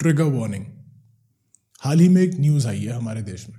Trigger 0.00 0.24
warning 0.24 0.64
हाल 1.82 2.00
ही 2.00 2.08
में 2.08 2.20
एक 2.22 2.34
news 2.40 2.66
आई 2.68 2.78
है 2.80 2.92
हमारे 2.92 3.22
देश 3.22 3.44
में। 3.48 3.58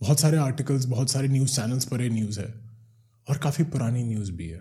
बहुत 0.00 0.20
सारे 0.20 0.36
आर्टिकल्स 0.38 0.84
बहुत 0.84 1.10
सारे 1.10 1.28
न्यूज़ 1.28 1.56
चैनल्स 1.56 1.84
पर 1.84 2.02
ये 2.02 2.08
न्यूज़ 2.10 2.38
है 2.40 2.46
और 3.26 3.38
काफ़ी 3.38 3.64
पुरानी 3.64 4.04
न्यूज़ 4.04 4.30
भी 4.32 4.48
है 4.48 4.60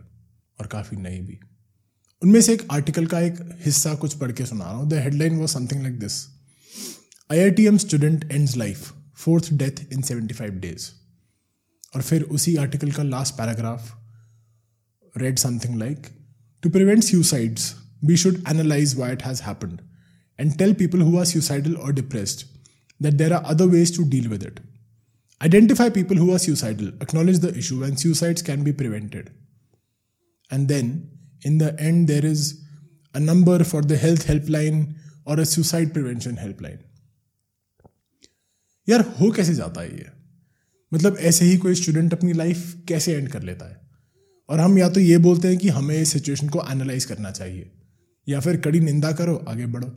और 0.60 0.68
काफ़ी 0.68 0.98
नई 0.98 1.20
भी। 1.20 1.40
उनमें 2.22 2.42
से 2.42 2.54
एक 2.54 2.66
आर्टिकल 2.72 3.06
का 3.06 3.20
एक 3.20 3.40
हिस्सा 3.66 3.94
कुछ 3.96 4.18
पढ़ 4.18 4.32
के 4.32 4.46
सुना 4.46 4.66
रहा 4.66 4.74
हूँ। 4.74 4.90
The 4.90 5.00
headline 5.04 5.38
was 5.38 5.52
something 5.54 5.82
like 5.84 6.00
this 6.00 6.20
I 7.30 7.40
I 7.40 7.52
T 7.52 7.68
M 7.68 7.78
student 7.78 8.32
ends 8.32 8.58
life 8.58 8.92
fourth 9.16 9.54
death 9.54 9.84
in 9.94 10.02
seventy 10.02 10.34
five 10.34 10.60
days 10.60 10.90
और 11.96 12.02
फिर 12.02 12.24
उसी 12.38 12.56
आर्टिकल 12.66 12.92
का 12.92 13.04
last 13.06 13.38
paragraph 13.38 13.92
read 15.16 15.40
something 15.40 15.80
like 15.80 16.08
to 16.64 16.70
prevent 16.70 17.04
suicides 17.04 17.74
we 18.04 18.18
should 18.18 18.44
analyse 18.50 18.96
why 18.96 19.14
it 19.14 19.24
has 19.26 19.44
happened 19.44 19.82
and 20.40 20.58
tell 20.58 20.74
people 20.74 21.00
who 21.00 21.18
are 21.18 21.26
suicidal 21.26 21.78
or 21.78 21.92
depressed 21.92 22.46
that 23.00 23.18
there 23.18 23.34
are 23.34 23.46
other 23.46 23.68
ways 23.68 23.92
to 23.92 24.06
deal 24.06 24.30
with 24.30 24.44
it. 24.44 24.60
Identify 25.42 25.90
people 25.90 26.18
who 26.18 26.34
are 26.34 26.40
suicidal, 26.40 26.90
acknowledge 27.02 27.40
the 27.40 27.56
issue, 27.58 27.84
and 27.84 28.00
suicides 28.00 28.42
can 28.42 28.64
be 28.64 28.74
prevented. 28.74 29.32
And 30.52 30.68
then, 30.68 31.10
in 31.42 31.58
the 31.58 31.78
end, 31.80 32.08
there 32.08 32.26
is 32.26 32.62
a 33.14 33.20
number 33.20 33.64
for 33.64 33.82
the 33.82 33.98
health 33.98 34.26
helpline 34.26 34.96
or 35.26 35.40
a 35.40 35.46
suicide 35.46 35.94
prevention 35.94 36.38
helpline. 36.38 36.80
यार 38.90 39.02
हो 39.20 39.30
कैसे 39.32 39.54
जाता 39.56 39.82
है 39.82 39.98
ये 39.98 40.10
मतलब 40.94 41.18
ऐसे 41.30 41.46
ही 41.46 41.58
कोई 41.58 41.76
student 41.76 42.14
अपनी 42.14 42.34
लाइफ 42.34 42.84
कैसे 42.88 43.14
एंड 43.14 43.30
कर 43.32 43.44
लेता 43.44 43.70
है 43.70 43.78
और 44.50 44.60
हम 44.60 44.78
या 44.78 44.90
तो 44.90 45.00
ये 45.00 45.18
बोलते 45.18 45.48
हैं 45.48 45.58
कि 45.58 45.70
हमें 45.78 45.96
इस 46.02 46.12
सिचुएशन 46.14 46.50
को 46.50 46.62
एनालाइज 46.72 47.06
करना 47.06 47.32
चाहिए 47.32 47.72
या 48.30 48.40
फिर 48.40 48.58
कड़ी 48.68 48.80
निंदा 48.80 49.12
करो 49.22 49.36
आगे 49.50 49.66
बढ़ो 49.76 49.88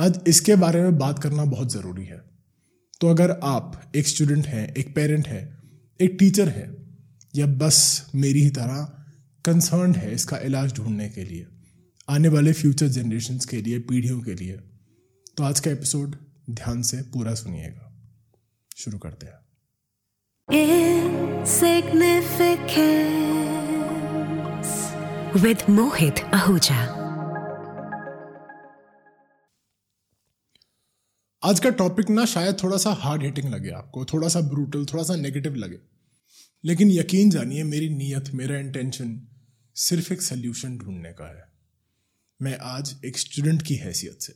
आज 0.00 0.18
इसके 0.26 0.54
बारे 0.56 0.82
में 0.82 0.98
बात 0.98 1.18
करना 1.18 1.44
बहुत 1.44 1.72
ज़रूरी 1.72 2.04
है। 2.04 2.20
तो 3.00 3.08
अगर 3.08 3.30
आप 3.44 3.92
एक 3.96 4.06
स्टूडेंट 4.08 4.46
हैं, 4.46 4.74
एक 4.74 4.94
पेरेंट 4.94 5.28
है, 5.28 5.40
एक 6.00 6.16
टीचर 6.18 6.48
है, 6.48 6.66
या 7.36 7.46
बस 7.46 8.10
मेरी 8.14 8.42
ही 8.42 8.50
तरह 8.50 8.82
कंसर्न 9.44 9.94
है 9.94 10.14
इसका 10.14 10.38
इलाज 10.38 10.74
ढूँढने 10.74 11.08
के 11.08 11.24
लिए, 11.24 11.46
आने 12.08 12.28
वाले 12.28 12.52
फ्यूचर 12.52 12.88
जनरेशन 12.88 13.38
के 13.50 13.62
लिए, 13.62 13.78
पीढ़ियों 13.78 14.20
के 14.20 14.34
लिए 14.34 14.58
तो 15.36 15.44
आज 15.44 15.60
का 15.60 15.70
एपिसोड 15.70 16.16
ध्यान 16.50 16.82
से 16.82 17.02
पूरा 17.14 17.34
सुनिएगा। 17.34 17.92
शुरू 18.76 18.98
करते 18.98 19.26
हैं। 19.26 19.34
With 25.36 25.66
Mohit 25.70 26.22
Ahuja. 26.32 26.95
आज 31.46 31.60
का 31.60 31.70
टॉपिक 31.70 32.10
ना 32.10 32.24
शायद 32.24 32.56
थोड़ा 32.62 32.76
सा 32.76 32.90
हार्ड 32.90 33.22
हिटिंग 33.22 33.54
लगे 33.54 33.70
आपको, 33.70 34.04
थोड़ा 34.04 34.28
सा 34.28 34.40
ब्रूटल 34.40 34.84
थोड़ा 34.84 35.04
सा 35.04 35.16
नेगेटिव 35.16 35.54
लगे। 35.54 35.78
लेकिन 36.64 36.90
यकीन 36.90 37.30
जानिए, 37.30 37.64
मेरी 37.64 37.88
नीयत, 37.88 38.30
मेरा 38.34 38.58
इंटेंशन 38.58 39.28
सिर्फ़ 39.74 40.12
एक 40.12 40.22
सल्यूशन 40.22 40.78
ढूँढने 40.78 41.12
का 41.12 41.38
है। 41.38 41.44
मैं 42.42 42.58
आज 42.58 42.96
एक 43.04 43.18
स्टूडेंट 43.18 43.62
की 43.62 43.74
हैसियत 43.74 44.22
से, 44.22 44.34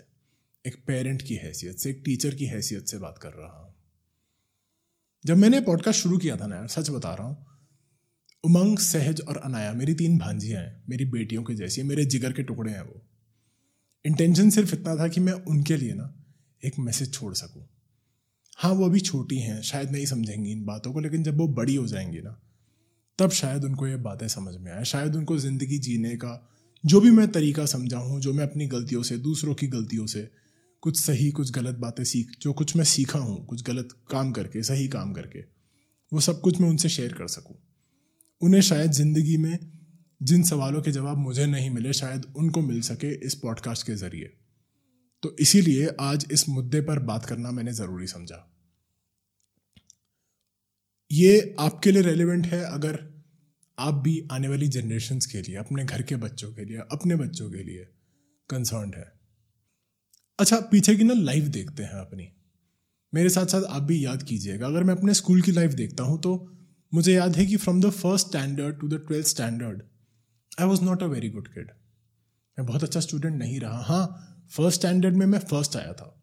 एक 0.67 0.85
पेरेंट 0.87 1.23
की 1.23 1.35
हैसियत 1.35 1.79
से, 1.79 1.91
एक 1.91 2.03
टीचर 2.05 2.35
की 2.35 2.45
हैसियत 2.45 2.87
से 2.87 2.99
बात 2.99 3.19
कर 3.23 3.29
रहा 3.29 3.63
हूँ। 3.63 3.75
जब 5.27 5.37
मैंने 5.37 5.61
पॉडकास्ट 5.61 6.01
शुरू 6.01 6.19
किया 6.19 6.37
था 6.37 6.47
ना, 6.47 6.67
सच 6.67 6.91
बता 6.91 7.15
रहा 7.15 7.27
हूँ, 7.27 7.47
उमंग, 8.45 8.79
सहज 8.79 9.21
और 9.21 9.37
अनाया, 9.37 9.73
मेरी 9.73 9.95
तीन 9.95 10.19
भांजियाँ 10.19 10.63
हैं, 10.63 10.85
मेरी 10.89 11.05
बेटियों 11.05 11.43
के 11.43 11.55
जैसी 11.55 11.83
मेरे 11.83 12.05
जिगर 12.05 12.33
के 12.33 12.43
टुकड़े 12.43 12.73
हैं 12.73 12.83
वो। 12.83 13.07
इंटेंशन 14.05 14.51
सिर्फ़ 14.51 14.75
इतना 14.75 14.97
था 14.97 15.09
कि 15.09 15.21
मैं 15.21 15.33
उनके 15.33 15.77
लिए 15.77 15.93
ना 15.95 16.17
एक 16.65 16.79
मैसेज 16.79 17.13
छोड़ 17.13 17.35
सकूँ। 17.35 17.69
हाँ 18.57 18.73
वो 18.73 18.85
अभी 18.85 19.01
छोटी 19.01 19.39
हैं, 19.39 19.63
शायद 19.63 19.91
नहीं 19.91 20.07
समझेंगी 20.07 20.53
इन 20.53 20.65
बातों 20.65 20.93
को, 20.93 21.01
लेकिन 21.01 21.23
जब 21.23 21.39
वो 21.39 21.49
बड़ी 21.49 21.75
हो 21.75 21.87
जाएँगी 21.87 22.19
ना, 22.19 22.41
तब 23.19 23.31
शायद 23.31 23.65
उनको 23.65 23.87
ये 23.87 23.97
बातें 23.97 24.29
समझ 24.29 24.57
में 24.57 24.73
आए। 24.73 24.85
शायद 24.85 25.17
उनको 25.17 25.39
ज़िंदगी 25.39 25.79
जीने 25.79 26.17
का 26.17 26.51
जो 26.85 27.01
भी 27.01 27.11
मैं 27.11 27.33
तरीका 27.33 27.67
समझा 27.67 27.99
हूँ, 27.99 28.21
जो 28.21 28.33
मैं 28.33 28.45
अपनी 28.45 28.67
गलतियों 28.67 29.03
से, 29.03 29.19
दूसरों 29.19 29.55
की 29.55 29.67
गलतियों 29.67 30.07
से 30.07 30.31
कुछ 30.81 31.01
सही, 31.01 31.31
कुछ 31.31 31.51
गलत 31.51 31.75
बातें 31.75 32.05
सीख, 32.05 32.31
जो 32.41 32.53
कुछ 32.53 32.77
मैं 32.77 32.85
सीखा 32.85 33.19
हूँ, 33.19 33.47
कुछ 33.47 33.63
गलत 33.63 33.89
काम 34.11 34.33
करके, 34.33 34.63
सही 34.63 34.89
काम 34.89 35.13
करके, 35.13 35.41
वो 36.13 36.21
सब 36.21 36.41
कुछ 36.41 36.61
मैं 36.61 36.69
उनसे 36.69 36.89
शेयर 36.89 37.13
कर 37.13 37.27
सकूँ। 37.27 37.57
उन्हें 38.43 38.61
शायद 38.61 38.91
ज़िंदगी 38.91 39.37
में 39.37 39.59
जिन 40.23 40.43
सवालों 40.43 40.83
के 40.83 40.91
जवाब 40.91 41.19
मुझे 41.19 41.47
नहीं 41.47 41.71
मिले, 41.71 41.93
शायद 41.93 42.33
उनको 42.37 42.61
मिल 42.61 42.81
सके 42.81 43.27
इस 43.27 43.35
पॉडकास्ट 43.35 43.87
के 43.87 43.95
ज़रिए। 43.95 44.33
तो 45.23 45.35
इसीलिए 45.41 45.89
आज 46.01 46.27
इस 46.33 46.49
मुद्दे 46.49 46.81
पर 46.81 46.99
बात 47.05 47.25
करना 47.27 47.51
मैंने 47.51 47.73
ज़रूरी 47.73 48.07
समझा। 48.07 48.47
ये 51.11 51.55
आपके 51.61 51.93
लिए 51.93 52.03
रेलिवेंट 52.03 52.47
है 52.47 52.63
अगर 52.65 52.99
आप 53.79 53.95
भी 53.95 54.21
आने 54.33 54.49
वाली 54.49 54.69
जनरेशन्स 54.69 55.27
के 55.27 55.41
लिए, 55.41 55.57
अपने 55.57 55.85
घर 55.85 56.03
के 56.03 56.17
बच्चों 56.17 56.53
के 56.53 56.65
लिए, 56.65 56.79
अपने 56.93 57.17
बच्चों 57.17 57.51
के 57.51 57.63
लिए 57.65 57.85
कंसर्न 58.49 58.93
है। 58.97 59.05
अच्छा 60.39 60.61
पीछे 60.71 60.95
की 60.97 61.05
ना 61.05 61.15
लाइफ 61.15 61.45
देखते 61.51 61.83
हैं 61.83 62.01
अपनी। 62.01 62.29
मेरे 63.13 63.29
साथ 63.29 63.47
साथ 63.47 63.63
आप 63.67 63.83
भी 63.83 64.05
याद 64.05 64.23
कीजिएगा, 64.23 64.67
अगर 64.67 64.85
मैं 64.85 64.95
अपने 64.95 65.15
स्कूल 65.15 65.41
की 65.43 65.53
लाइफ 65.53 65.73
देखता 65.75 66.05
हूँ 66.05 66.21
तो 66.23 66.35
मुझे 66.93 67.13
याद 67.15 67.37
है 67.37 67.47
कि 67.47 67.57
from 67.59 67.81
the 67.81 67.91
first 67.93 68.27
standard 68.27 68.81
to 68.81 68.89
the 68.89 69.05
twelfth 69.09 69.27
standard 69.27 69.83
I 70.59 70.67
was 70.67 70.83
not 70.83 71.03
a 71.03 71.07
very 71.07 71.29
good 71.31 71.49
kid 71.49 71.71
मैं 72.59 72.67
बहुत 72.67 72.85
अच्छा 72.85 73.01
स्टूडेंट 73.01 73.35
नहीं 73.35 73.61
रहा। 73.61 73.83
हाँ 73.83 74.30
फ़र्स्ट 74.51 74.81
स्टैंडर्ड 74.81 75.15
में 75.15 75.27
मैं 75.27 75.39
फ़र्स्ट 75.39 75.77
आया 75.77 75.93
था। 75.93 76.23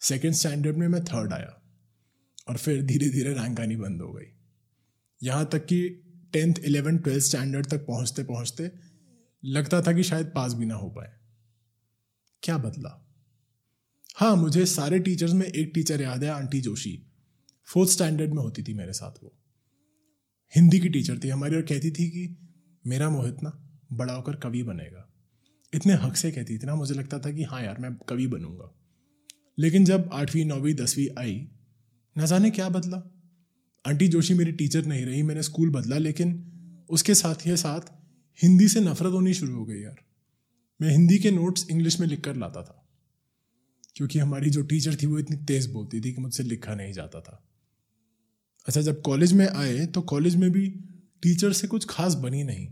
सेकेंड 0.00 0.34
स्टैंडर्ड 0.34 0.76
में 0.76 0.88
मैं 0.88 1.04
थर्ड 1.04 1.32
आया। 1.32 1.62
और 2.48 2.56
फिर 2.56 2.82
धीरे 2.82 3.08
धीरे 3.08 3.32
रैंक 3.32 3.60
आनी 3.60 3.76
बंद 3.76 4.02
हो 4.02 4.12
गई। 4.12 4.26
यहाँ 5.22 5.46
तक 5.46 5.66
कि 5.66 5.88
टेंथ 6.32 6.54
इलेवेंथ 6.64 6.98
ट्वेल्थ 6.98 7.24
स्टैंडर्ड 7.24 7.66
तक 7.66 7.78
पहुँचते 7.78 8.24
पहुँचते 8.24 8.70
लगता 9.44 9.82
था 9.82 9.92
कि 9.92 10.02
शायद 10.02 10.32
पास 10.34 10.54
भी 10.54 10.66
ना 10.66 10.74
हो 10.74 10.90
पाए। 10.90 11.12
क्या 12.42 12.58
बदला? 12.58 13.06
हाँ 14.16 14.36
मुझे 14.36 14.66
सारे 14.66 14.98
टीचर्स 14.98 15.32
में 15.32 15.46
एक 15.46 15.72
टीचर 15.74 16.00
याद 16.00 16.24
है 16.24 16.30
आंटी 16.30 16.60
जोशी 16.60 17.06
फोर्थ 17.64 17.90
स्टैंडर्ड 17.90 18.30
में 18.30 18.42
होती 18.42 18.62
थी 18.62 18.74
मेरे 18.74 18.92
साथ 18.92 19.12
वो। 19.22 19.38
हिंदी 20.56 20.80
की 20.80 20.88
टीचर 20.88 21.18
थी 21.18 21.28
हमारी 21.28 21.56
और 21.56 21.62
कहती 21.62 21.90
थी 21.90 22.10
कि, 22.10 22.48
मेरा 22.86 23.10
मोहित 23.10 23.42
ना 23.42 23.80
बड़ा 23.92 24.14
होकर 24.14 24.36
कवि 24.36 24.62
बनेगा। 24.62 25.09
इतने 25.72 25.92
हक 25.94 26.16
से 26.16 26.30
कहती, 26.30 26.54
इतना 26.54 26.74
मुझे 26.74 26.94
लगता 26.94 27.18
था 27.18 27.30
कि 27.32 27.42
हाँ 27.42 27.62
यार, 27.62 27.78
मैं 27.78 27.94
कभी 28.08 28.26
बनूँगा। 28.26 28.72
लेकिन 29.58 29.84
जब 29.84 30.08
आठवीं, 30.12 30.44
नौवीं, 30.44 30.74
दसवीं 30.74 31.08
आई, 31.18 31.34
न 32.16 32.26
जाने 32.26 32.50
क्या 32.50 32.68
बदला। 32.68 32.96
आंटी 33.84 34.08
जोशी 34.08 34.34
मेरी 34.34 34.52
टीचर 34.52 34.86
नहीं 34.86 35.04
रही, 35.06 35.22
मैंने 35.22 35.42
स्कूल 35.42 35.70
बदला, 35.70 35.98
लेकिन 35.98 36.86
उसके 36.90 37.14
साथ 37.14 37.46
ही 37.46 37.56
साथ 37.56 37.92
हिंदी 38.38 38.68
से 38.68 38.80
नफरत 38.80 39.12
होनी 39.12 39.34
शुरू 39.34 39.54
हो 39.54 39.64
गई 39.64 39.80
यार। 39.80 39.96
मैं 40.80 40.90
हिंदी 40.90 41.18
के 41.18 41.30
नोट्स 41.30 41.66
इंग्लिश 41.70 41.98
में 42.00 42.06
लिख 42.06 42.20
कर 42.20 42.36
लाता 42.36 42.62
था, 42.62 42.76
क्योंकि 43.96 44.18
हमारी 44.18 44.50
जो 44.50 44.62
टीचर 44.62 44.94
थी 44.94 45.06
वो 45.06 45.18
इतनी 45.18 45.36
तेज़ 45.46 45.70
बोलती 45.72 46.00
थी 46.00 46.12
कि 46.12 46.20
मुझसे 46.20 46.42
लिखा 46.42 46.74
नहीं 46.74 46.92
जाता 46.92 47.20
था। 47.20 47.42
अच्छा 48.66 48.80
जब 48.80 49.00
कॉलेज 49.02 49.32
में 49.32 49.46
आए 49.48 49.86
तो 49.86 50.00
कॉलेज 50.02 50.36
में 50.36 50.50
भी 50.50 50.68
टीचर 51.22 51.52
से 51.52 51.66
कुछ 51.66 51.86
खास 51.90 52.14
बनी 52.16 52.42
नहीं। 52.44 52.66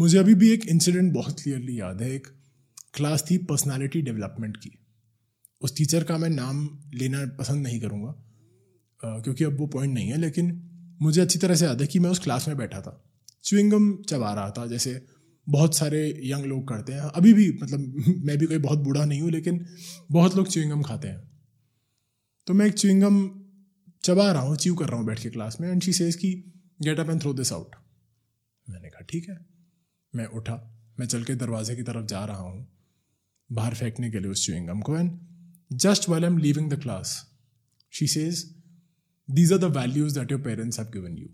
मुझे 0.00 0.18
अभी 0.18 0.34
भी 0.34 0.50
एक 0.50 0.66
इंसिडेंट 0.68 1.12
बहुत 1.12 1.40
क्लियरली 1.40 1.80
याद 1.80 2.02
है। 2.02 2.10
एक 2.14 2.26
क्लास 2.94 3.24
थी 3.30 3.36
पर्सनालिटी 3.38 4.00
डेवलपमेंट 4.02 4.56
की। 4.56 4.70
उस 5.62 5.76
टीचर 5.76 6.04
का 6.04 6.16
मैं 6.18 6.30
नाम 6.30 6.62
लेना 6.94 7.24
पसंद 7.38 7.62
नहीं 7.62 7.80
करूँगा 7.80 9.20
क्योंकि 9.20 9.44
अब 9.44 9.58
वो 9.58 9.66
पॉइंट 9.66 9.94
नहीं 9.94 10.08
है, 10.08 10.18
लेकिन 10.18 10.96
मुझे 11.02 11.20
अच्छी 11.20 11.38
तरह 11.38 11.54
से 11.54 11.64
याद 11.64 11.80
है 11.80 11.86
कि 11.86 11.98
मैं 11.98 12.10
उस 12.10 12.18
क्लास 12.18 12.48
में 12.48 12.56
बैठा 12.56 12.80
था। 12.80 13.04
च्विंगम 13.44 13.94
चबा 14.02 14.32
रहा 14.34 14.50
था, 14.50 14.66
जैसे 14.66 15.06
बहुत 15.46 15.76
सारे 15.76 16.00
यंग 16.24 16.44
लोग 16.44 16.68
करते 16.68 16.92
हैं। 16.92 17.00
अभी 17.00 17.32
भी 17.34 17.50
मतलब 17.62 17.94
मैं 18.26 18.38
भी 18.38 18.46
कोई 18.46 18.58
बहुत 18.58 18.78
बूढ़ा 18.78 19.04
नहीं 19.04 19.20
हूँ, 19.20 19.30
लेकिन 19.30 19.64
बहुत 20.10 20.36
लोग 20.36 20.48
च्विंगम 20.48 20.82
खाते 20.82 21.08
हैं। 21.08 21.20
तो 22.46 22.54
मैं 22.54 22.66
एक 22.66 22.74
च्विंगम 22.74 23.30
चबा 24.04 24.32
रहा 24.32 24.42
हूँ 24.42 24.56
च्यू 24.56 24.74
कर 24.74 24.88
रहा 24.88 24.96
हूँ 24.96 25.06
बैठ 25.06 25.22
के 25.22 25.30
क्लास 25.30 25.60
में 25.60 25.70
एंड 25.70 25.82
शी 25.82 25.92
सेज 25.92 26.16
की 26.16 26.32
get 26.82 27.00
up 27.00 27.10
and 27.10 27.20
throw 27.22 27.32
this 27.34 27.52
out 27.52 27.76
मैंने 28.68 28.88
कहा, 28.88 29.00
ठीक 29.00 29.28
है। 29.28 29.59
मैं 30.14 30.26
उठा, 30.26 30.54
मैं 31.00 31.06
चल 31.06 31.24
के 31.24 31.34
दरवाजे 31.34 31.76
की 31.76 31.82
तरफ़ 31.82 32.06
जा 32.06 32.24
रहा 32.24 32.38
हूँ। 32.38 32.66
बाहर 33.50 33.74
फेंकने 33.74 34.10
के 34.10 34.20
लिए 34.20 34.30
उस 34.30 34.44
च्यूइंगम 34.46 34.80
को 34.80 34.96
and 34.96 35.18
just 35.72 36.08
well 36.08 36.24
I 36.24 36.30
am 36.30 36.38
leaving 36.38 36.70
the 36.70 36.80
class 36.82 37.14
she 37.92 38.06
says 38.06 38.44
these 39.28 39.52
are 39.52 39.58
the 39.58 39.64
values 39.76 40.18
that 40.18 40.32
your 40.32 40.40
parents 40.40 40.78
have 40.78 40.90
given 40.90 41.16
you 41.18 41.28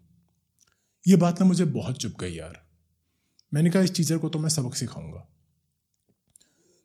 ये 1.06 1.16
बात 1.16 1.40
ना 1.40 1.46
मुझे 1.46 1.64
बहुत 1.64 1.96
चुप 1.96 2.14
गई 2.20 2.32
यार। 2.32 2.64
मैंने 3.52 3.70
कहा, 3.70 3.82
इस 3.82 3.94
टीचर 3.94 4.18
को 4.18 4.28
तो 4.28 4.38
मैं 4.38 4.48
सबक 4.48 4.74
सिखाऊँगा। 4.74 5.26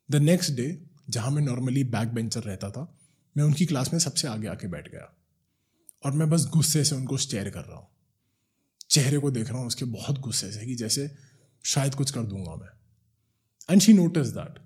द 0.10 0.16
नेक्स्ट 0.16 0.52
डे 0.54 0.86
जहाँ 1.10 1.32
मैं 1.32 1.42
नॉर्मली 1.42 1.84
बैक 1.84 2.08
बेंचर 2.08 2.44
रहता 2.44 2.70
था, 2.70 2.98
मैं 3.36 3.44
उनकी 3.44 3.66
क्लास 3.66 3.94
में 3.94 4.00
सबसे 4.00 4.28
आगे 4.28 4.48
आके 4.48 4.68
बैठ 4.68 4.92
गया। 4.92 5.18
और 6.06 6.12
मैं 6.12 6.30
बस 6.30 6.46
गुस्से 6.46 6.84
से 6.84 6.96
उनको 6.96 7.18
स्टेयर 7.18 7.50
कर 7.50 7.64
रहा 7.64 7.78
हूँ। 7.78 7.88
चेहरे 8.90 9.18
को 9.18 9.32
देख 9.32 9.50
रहा 9.50 9.58
हूँ, 9.58 9.68
उसके 9.68 9.86
बहुत 9.86 10.20
गुस्से 10.20 10.52
से, 10.52 10.66
कि 10.66 10.76
जैसे 10.76 11.16
शायद 11.66 11.96
कुछ 11.96 12.12
कर 12.12 12.24
दूँगा 12.24 12.56
मैं। 12.56 12.70
And 13.70 13.82
she 13.82 13.94
notice 13.94 14.28
that 14.30 14.60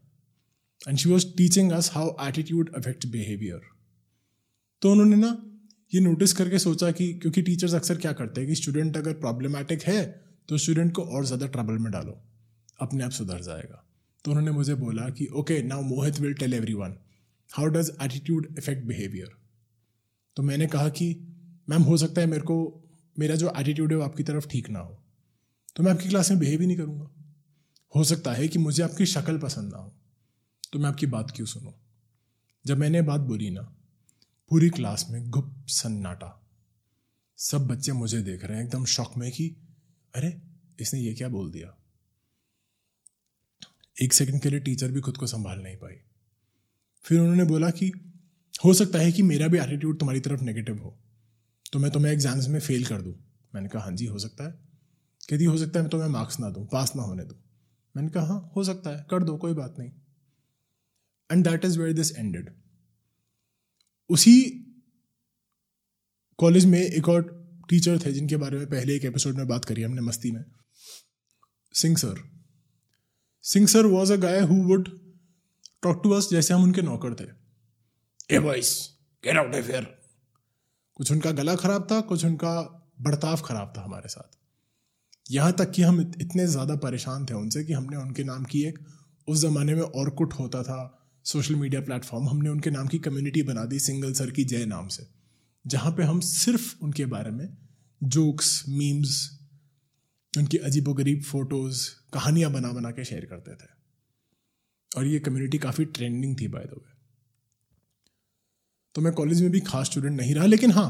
and 0.81 0.97
she 0.97 1.09
was 1.09 1.25
teaching 1.37 1.71
us 1.71 1.91
how 1.93 2.15
attitude 2.27 2.73
affect 2.75 3.05
behaviour 3.07 3.61
तो 4.81 4.91
उन्होंने 4.91 5.15
ना 5.15 5.37
ये 5.93 5.99
नोटिस 6.01 6.33
करके 6.33 6.59
सोचा 6.59 6.91
कि 6.91 7.13
क्योंकि 7.13 7.41
टीचर्स 7.41 7.73
अक्सर 7.73 7.97
क्या 7.97 8.11
करते 8.13 8.41
हैं 8.41 8.49
कि 8.49 8.55
स्टूडेंट 8.55 8.97
अगर 8.97 9.13
प्रॉब्लमेटिक 9.15 9.83
है 9.83 10.03
तो 10.49 10.57
स्टूडेंट 10.57 10.91
को 10.93 11.03
और 11.03 11.25
ज़्यादा 11.25 11.47
ट्रबल 11.47 11.77
में 11.77 11.91
डालो। 11.91 12.21
अपने 12.79 13.03
आप 13.03 13.11
सुधर 13.11 13.41
जाएगा। 13.41 13.81
तो 14.25 14.31
उन्होंने 14.31 14.51
मुझे 14.51 14.75
बोला 14.75 15.09
कि 15.09 15.25
okay 15.35 15.61
now 15.63 15.81
Mohit 15.81 16.19
will 16.19 16.33
tell 16.33 16.53
everyone 16.73 16.95
how 17.49 17.65
does 17.67 17.91
attitude 18.01 18.47
effect 18.57 18.85
behaviour 18.85 19.29
तो 20.37 20.43
मैंने 20.43 20.67
कहा 20.67 20.89
कि 20.89 21.07
मैम 21.67 21.81
हो 21.81 21.97
सकता 21.97 22.21
है 22.21 22.27
मेरे 22.27 22.43
को, 22.43 22.55
मेरा 23.15 23.35
जो 23.35 23.51
एटीट्यूड 23.57 23.91
है 23.91 23.97
वो 23.97 24.03
आपकी 24.03 24.23
तरफ़ 24.23 24.47
ठीक 24.47 24.69
ना 24.69 24.79
हो। 24.79 25.01
तो 25.75 25.83
मैं 25.83 25.91
आपकी 25.91 26.09
क्लास 26.09 26.29
में 26.29 26.39
बिहेव 26.39 26.61
ही 26.61 26.67
नहीं 26.67 26.77
करूँगा। 26.77 27.11
हो 27.95 28.03
सकता 28.03 28.33
है 28.33 28.47
कि 28.47 28.59
मुझे 28.59 28.83
आपकी 28.83 29.05
शक्ल 29.05 29.37
पसंद 29.37 29.71
ना 29.71 29.77
हो। 29.77 29.95
तो 30.73 30.79
मैं 30.79 30.89
आपकी 30.89 31.05
बात 31.05 31.31
क्यों 31.31 31.47
सुनूं? 31.47 31.71
जब 32.65 32.77
मैंने 32.77 33.01
बात 33.01 33.21
बोली 33.21 33.49
ना, 33.49 33.61
पूरी 34.49 34.69
क्लास 34.69 35.07
में 35.09 35.29
गुप 35.29 35.65
सन्नाटा। 35.67 36.47
सब 37.37 37.67
बच्चे 37.67 37.91
मुझे 37.91 38.21
देख 38.21 38.43
रहे 38.43 38.57
हैं, 38.57 38.65
एकदम 38.65 38.85
शौक 38.85 39.17
में 39.17 39.31
कि, 39.31 39.55
अरे, 40.15 40.41
इसने 40.79 40.99
ये 40.99 41.13
क्या 41.13 41.29
बोल 41.29 41.51
दिया? 41.51 41.77
एक 44.01 44.13
सेकंड 44.13 44.41
के 44.41 44.49
लिए 44.49 44.59
टीचर 44.59 44.91
भी 44.91 45.01
खुद 45.01 45.17
को 45.17 45.27
संभाल 45.27 45.59
नहीं 45.59 45.77
पाई। 45.77 45.95
फिर 47.03 47.19
उन्होंने 47.19 47.43
बोला 47.43 47.69
कि, 47.69 47.91
हो 48.65 48.73
सकता 48.73 48.99
है 48.99 49.11
कि 49.11 49.21
मेरा 49.21 49.47
भी 49.47 49.57
एटीट्यूड 49.57 49.99
तुम्हारी 49.99 50.19
तरफ़ 50.19 50.41
नेगेटिव 50.41 50.77
हो। 50.77 50.99
तो 51.73 51.79
मैं 51.79 51.91
तुम्हें 51.91 52.13
एग्ज़ाम्स 52.13 52.47
में 52.47 52.59
फेल 52.59 52.85
कर 52.85 53.01
दूँ। 53.01 53.15
मैंने 53.55 53.69
कहा 53.69 53.83
हाँ 53.83 53.91
जी, 53.91 54.05
हो 54.05 54.19
सकता 54.19 54.47
है। 54.47 54.64
कहती 55.29 55.45
हो 55.45 55.57
सकता 55.57 55.79
है 55.79 55.83
मैं 55.83 55.89
तुम्हें 55.91 56.09
मार्क्स 56.09 56.39
ना 56.39 56.49
दूँ 56.49 56.65
पास 56.67 56.95
ना 56.95 57.03
होने 57.03 57.23
दूँ। 57.23 57.37
मैंने 57.95 58.09
कहा 58.09 58.25
हाँ 58.25 58.51
हो 58.55 58.63
सकता 58.63 58.89
है, 58.89 59.05
कर 59.11 59.23
दो, 59.23 59.37
कोई 59.37 59.53
बात 59.53 59.75
नहीं। 59.79 59.91
And 61.29 61.43
that 61.47 61.65
is 61.65 61.79
where 61.79 61.93
this 61.93 62.11
ended 62.17 62.49
उसी 64.09 64.35
कॉलेज 66.39 66.65
में 66.65 66.79
एक 66.79 67.09
और 67.09 67.23
टीचर 67.69 67.99
थे 67.99 68.11
जिनके 68.13 68.37
बारे 68.37 68.57
में 68.57 68.67
पहले 68.69 68.95
एक 68.95 69.05
एपिसोड 69.05 69.35
में 69.35 69.47
बात 69.47 69.65
करी 69.65 69.83
हमने 69.83 70.01
मस्ती 70.01 70.31
में। 70.31 70.43
Singh 71.75 71.95
sir 71.97 72.21
Singh 73.43 73.67
sir 73.67 73.85
was 73.85 74.13
a 74.13 74.15
guy 74.17 74.39
who 74.41 74.55
would 74.63 74.89
talk 75.83 76.01
to 76.03 76.11
us 76.11 76.29
जैसे 76.31 76.53
हम 76.53 76.63
उनके 76.63 76.81
नौकर 76.81 77.15
थे। 77.15 77.27
A 78.29 78.37
voice 78.39 78.77
get 79.23 79.37
out 79.37 79.55
fair 79.55 79.83
कुछ 80.95 81.11
उनका 81.11 81.31
गला 81.31 81.55
खराब 81.55 81.87
था, 81.91 81.99
कुछ 82.01 82.25
उनका 82.25 82.61
बर्ताव 83.01 83.41
खराब 83.41 83.73
था 83.77 83.81
हमारे 83.81 84.09
साथ। 84.09 84.37
यहाँ 85.25 85.51
तक 85.51 85.71
कि 85.71 85.81
हम 85.81 85.99
इतने 86.01 86.45
ज़्यादा 86.47 86.75
परेशान 86.77 87.25
थे 87.25 87.33
उनसे 87.33 87.63
कि 87.63 87.73
हमने 87.73 87.97
उनके 87.97 88.23
नाम 88.23 88.43
की 88.45 88.61
एक, 88.63 88.79
उस 89.27 89.39
ज़माने 89.39 89.75
में 89.75 89.81
और 89.81 90.09
कुट 90.11 90.33
होता 90.33 90.61
था, 90.63 91.01
सोशल 91.25 91.55
मीडिया 91.55 91.81
प्लेटफॉर्म, 91.81 92.27
हमने 92.29 92.49
उनके 92.49 92.69
नाम 92.69 92.87
की 92.87 92.99
कम्युनिटी 92.99 93.43
बना 93.43 93.65
दी 93.65 93.79
सिंगल 93.79 94.13
सर 94.13 94.31
की 94.31 94.43
जय 94.45 94.65
नाम 94.65 94.87
से, 94.87 95.07
जहाँ 95.65 95.91
पे 95.91 96.03
हम 96.03 96.19
सिर्फ़ 96.21 96.83
उनके 96.83 97.05
बारे 97.07 97.31
में 97.31 97.47
जोक्स, 98.01 98.63
मीम्स, 98.69 99.29
उनकी 100.33 100.57
अजीब 100.59 100.91
गरीब 100.93 101.21
फ़ोटोज़, 101.23 101.87
कहानियाँ 102.13 102.51
बना 102.51 102.71
बना 102.73 102.91
के 102.91 103.05
शेयर 103.05 103.25
करते 103.25 103.55
थे। 103.55 103.73
और 104.91 105.05
ये 105.07 105.19
कम्युनिटी 105.19 105.57
काफ़ी 105.57 105.85
ट्रेंडिंग 105.87 106.35
थी 106.41 106.47
बाय 106.47 106.63
द 106.63 106.73
वे 106.73 106.93
तो 108.95 109.01
मैं 109.01 109.13
कॉलेज 109.13 109.41
में 109.41 109.51
भी 109.51 109.59
खास 109.61 109.85
स्टूडेंट 109.85 110.17
नहीं 110.17 110.35
रहा, 110.35 110.45
लेकिन 110.45 110.71
हाँ 110.71 110.89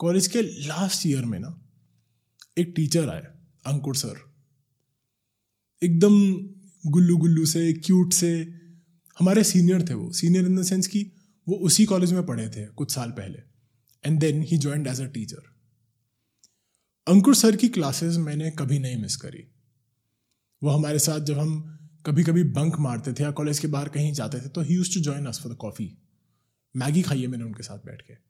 कॉलेज 0.00 0.26
के 0.26 0.42
लास्ट 0.42 1.06
ईयर 1.06 1.24
में 1.24 1.38
ना, 1.38 1.58
एक 2.56 2.72
टीचर 2.76 3.08
आए 3.08 3.26
अंकुर 3.64 3.96
सर। 3.96 4.18
एकदम 5.82 6.20
गुल्लू 6.84 7.16
गुल्लू 7.16 7.46
से 7.46 7.72
क्यूट 7.72 8.12
से। 8.12 8.30
हमारे 9.16 9.44
सीनियर 9.44 9.88
थे 9.88 9.94
वो। 9.94 10.12
सीनियर 10.12 10.46
इन 10.46 10.56
द 10.56 10.62
सेंस 10.62 10.86
कि 10.86 11.02
वो 11.46 11.56
उसी 11.56 11.84
कॉलेज 11.84 12.12
में 12.12 12.24
पढ़े 12.26 12.48
थे 12.48 12.66
कुछ 12.66 12.94
साल 12.94 13.10
पहले। 13.10 13.38
And 14.04 14.18
then 14.20 14.42
he 14.42 14.58
joined 14.58 14.86
as 14.86 15.00
a 15.00 15.06
teacher 15.06 15.42
Ankur 17.06 17.34
sir 17.34 17.56
की 17.56 17.68
क्लासेस 17.68 18.16
मैंने 18.16 18.50
कभी 18.50 18.78
नहीं 18.78 18.96
मिस 18.96 19.16
करी। 19.16 19.46
वो 20.62 20.70
हमारे 20.70 20.98
साथ 20.98 21.20
जब 21.20 21.38
हम 21.38 21.60
कभी 22.06 22.24
कभी 22.24 22.44
बंक 22.52 22.78
मारते 22.78 23.12
थे 23.12 23.22
या 23.22 23.30
कॉलेज 23.30 23.58
के 23.58 23.68
बाहर 23.68 23.88
कहीं 23.88 24.12
जाते 24.12 24.40
थे 24.40 24.48
तो 24.48 24.60
he 24.60 24.74
used 24.74 24.94
to 24.94 25.00
join 25.00 25.26
us 25.26 25.40
for 25.42 25.52
the 25.52 25.56
coffee 25.56 25.90
Maggi 26.74 27.02
खाइए 27.02 27.26
मैंने 27.26 27.44
उनके 27.44 27.62
साथ 27.62 27.78
बैठ 27.78 28.02
के। 28.02 28.29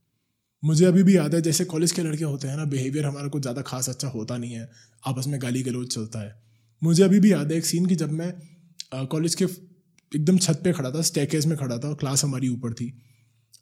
मुझे 0.62 0.84
अभी 0.84 1.02
भी 1.02 1.16
याद 1.16 1.34
है 1.34 1.40
जैसे 1.40 1.64
कॉलेज 1.64 1.92
के 1.92 2.02
लड़के 2.02 2.24
होते 2.24 2.48
हैं 2.48 2.56
ना 2.56 2.64
बिहेवियर 2.66 3.04
हमारा 3.06 3.28
कुछ 3.28 3.42
ज़्यादा 3.42 3.62
खास 3.62 3.88
अच्छा 3.88 4.08
होता 4.08 4.36
नहीं 4.38 4.52
है। 4.52 4.68
आपस 5.06 5.26
में 5.26 5.40
गाली 5.42 5.62
गलोच 5.62 5.94
चलता 5.94 6.20
है। 6.20 6.34
मुझे 6.82 7.02
अभी 7.02 7.20
भी 7.20 7.32
याद 7.32 7.52
है 7.52 7.58
एक 7.58 7.66
सीन 7.66 7.86
की 7.86 7.94
जब 7.96 8.12
मैं 8.12 9.06
कॉलेज 9.06 9.34
के 9.34 9.44
एकदम 10.12 10.38
छत 10.38 10.60
पे 10.64 10.72
खड़ा 10.72 10.90
था 10.90 11.02
स्टेकेज 11.02 11.46
में 11.46 11.56
खड़ा 11.58 11.78
था 11.78 11.88
और 11.88 11.94
क्लास 11.94 12.24
हमारी 12.24 12.48
ऊपर 12.48 12.72
थी। 12.72 12.92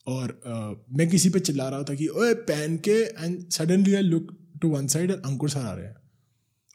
और 0.07 0.29
uh, 0.29 0.97
मैं 0.99 1.09
किसी 1.11 1.31
पे 1.31 1.41
चिल्ला 1.41 1.69
रहा 1.69 1.83
था 1.83 1.95
कि 1.95 2.07
ओए 2.09 2.35
पहन 2.47 2.77
के 2.79 2.93
and 2.93 3.49
suddenly 3.51 3.95
I 3.95 4.03
look 4.03 4.37
to 4.63 4.69
one 4.69 4.87
side 4.87 5.13
और 5.13 5.23
अंकुर 5.27 5.51
सर 5.51 5.61
आ 5.61 5.73
रहे 5.73 5.87
हैं। 5.87 5.97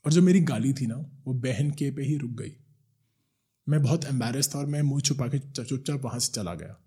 और 0.06 0.14
जो 0.14 0.22
मेरी 0.22 0.40
गाली 0.44 0.74
थी 0.74 0.88
ना 0.88 0.96
वो 1.26 1.34
बहन 1.42 1.72
के 1.72 1.90
पे 1.92 2.04
ही 2.04 2.18
रुक 2.18 2.32
गई। 2.42 2.52
मैं 3.68 3.82
बहुत 3.84 4.06
एम्बेरस 4.06 4.54
था 4.56 4.60
और 4.60 4.66
मैं 4.66 4.82
मुँह 4.82 5.02
छुपा 5.02 5.28
के 5.28 5.40
चुपचाप 5.40 6.06
वहाँ 6.06 6.20
से 6.20 6.32
चला 6.34 6.54
गया। 6.54 6.78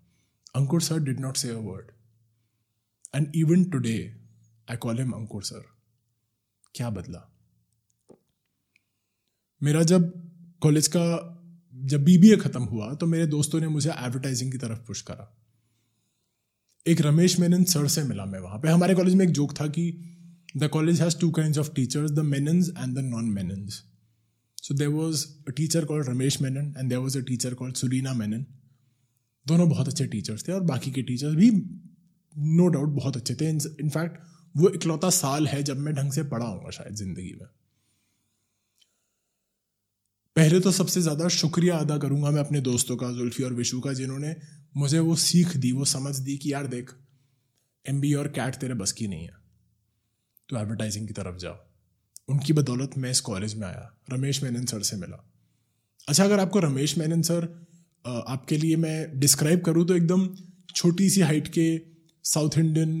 अंकुर 0.55 0.81
sir 0.81 0.99
did 0.99 1.19
not 1.19 1.37
say 1.37 1.49
a 1.49 1.57
word 1.61 1.91
and 3.17 3.31
even 3.35 3.63
today 3.63 3.97
I 4.71 4.77
call 4.77 4.99
him 4.99 5.11
Ankur 5.11 5.43
sir 5.43 5.65
क्या 6.75 6.89
बदला? 6.89 7.23
मेरा 9.61 9.83
जब 9.83 10.11
कॉलेज 10.61 10.87
का 10.87 11.05
जब 11.75 12.03
बीबीए 12.03 12.37
खत्म 12.37 12.63
हुआ 12.63 12.93
तो 12.93 13.05
मेरे 13.05 13.27
दोस्तों 13.27 13.59
ने 13.59 13.67
मुझे 13.67 13.89
एडवर्टाइजिंग 13.89 14.51
की 14.51 14.57
तरफ़ 14.57 14.79
पुश 14.87 15.01
करा। 15.01 15.33
एक 16.85 17.01
रमेश 17.01 17.39
मेनन 17.39 17.63
सर 17.63 17.87
से 17.87 18.03
मिला 18.03 18.25
मैं 18.25 18.39
वहाँ 18.39 18.59
पे। 18.59 18.69
हमारे 18.69 18.95
कॉलेज 18.95 19.15
में 19.15 19.25
एक 19.25 19.31
जोक 19.31 19.53
था 19.61 19.67
कि 19.67 19.91
the 20.57 20.67
college 20.67 21.01
has 21.01 21.17
two 21.19 21.29
kind 21.31 21.57
of 21.57 21.71
teachers 21.73 22.11
the 22.11 22.19
Menons 22.25 22.69
and 22.69 22.95
the 22.95 22.99
non 22.99 23.25
Menons 23.31 23.83
so 24.63 24.73
there 24.73 24.87
was 24.87 25.25
a 25.47 25.51
teacher 25.51 25.85
called 25.85 26.09
Ramesh 26.09 26.41
Menon 26.41 26.73
and 26.77 26.89
there 26.89 26.97
was 26.97 27.17
a 27.17 27.21
teacher 27.21 27.53
called 27.53 27.75
Surina 27.75 28.13
Menon 28.13 28.45
दोनों 29.45 29.69
बहुत 29.69 29.87
अच्छे 29.87 30.05
teachers 30.07 30.47
थे 30.47 30.51
और 30.51 30.61
बाकी 30.63 30.91
के 30.91 31.01
teachers 31.01 31.35
भी 31.35 31.49
no 32.37 32.67
doubt 32.69 32.89
बहुत 32.91 33.17
अच्छे 33.17 33.35
थे। 33.35 33.49
इनफैक्ट 33.49 34.17
वो 34.55 34.69
इकलौता 34.71 35.09
साल 35.11 35.47
है 35.47 35.61
जब 35.63 35.77
मैं 35.79 35.93
ढंग 35.95 36.11
से 36.11 36.23
पढ़ा 36.25 36.45
हूँ 36.45 36.71
शायद 36.71 36.95
ज़िंदगी 36.95 37.33
में। 37.33 37.47
पहले 40.35 40.59
तो 40.59 40.71
सबसे 40.71 41.01
ज़्यादा 41.01 41.27
शुक्रिया 41.33 41.77
अदा 41.77 41.97
करूँगा 41.97 42.31
मैं 42.31 42.39
अपने 42.39 42.59
दोस्तों 42.61 42.95
का, 42.97 43.11
जुल्फी 43.11 43.43
और 43.43 43.53
विशु 43.55 43.79
का, 43.81 43.93
जिन्होंने 43.93 44.35
मुझे 44.75 44.99
वो 44.99 45.15
सीख 45.17 45.55
दी, 45.57 45.71
वो 45.71 45.85
समझ 45.87 46.15
दी 46.17 46.37
कि 46.37 46.53
यार 46.53 46.67
देख 46.67 46.91
एम 47.85 48.01
और 48.17 48.27
कैट 48.29 48.55
तेरे 48.55 48.73
बस 48.75 48.91
की 48.91 49.07
नहीं 49.07 49.23
है। 49.23 49.35
तो 50.49 50.57
एडवर्टाइजिंग 50.57 51.07
की 51.07 51.13
तरफ़ 51.13 51.37
जाओ। 51.37 51.57
उनकी 52.29 52.53
बदौलत 52.53 52.97
मैं 52.97 53.11
इस 53.11 53.21
कॉलेज 53.21 53.55
में 53.55 53.67
आया। 53.67 53.91
रमेश 54.11 54.43
मेनन 54.43 54.65
सर 54.65 54.81
से 54.83 54.97
मिला। 54.97 55.23
अच्छा 56.07 56.23
अगर 56.23 56.39
आपको 56.39 56.59
रमेश 56.59 56.97
मेनन 56.97 57.21
सर 57.21 57.45
आपके 58.05 58.57
लिए 58.57 58.75
मैं 58.77 59.19
डिस्क्राइब 59.19 59.61
करूँ 59.61 59.85
तो 59.87 59.95
एकदम 59.95 60.27
छोटी 60.75 61.09
सी 61.09 61.21
हाइट 61.21 61.47
के 61.47 61.67
साउथ 62.27 62.57
इंडियन 62.57 62.91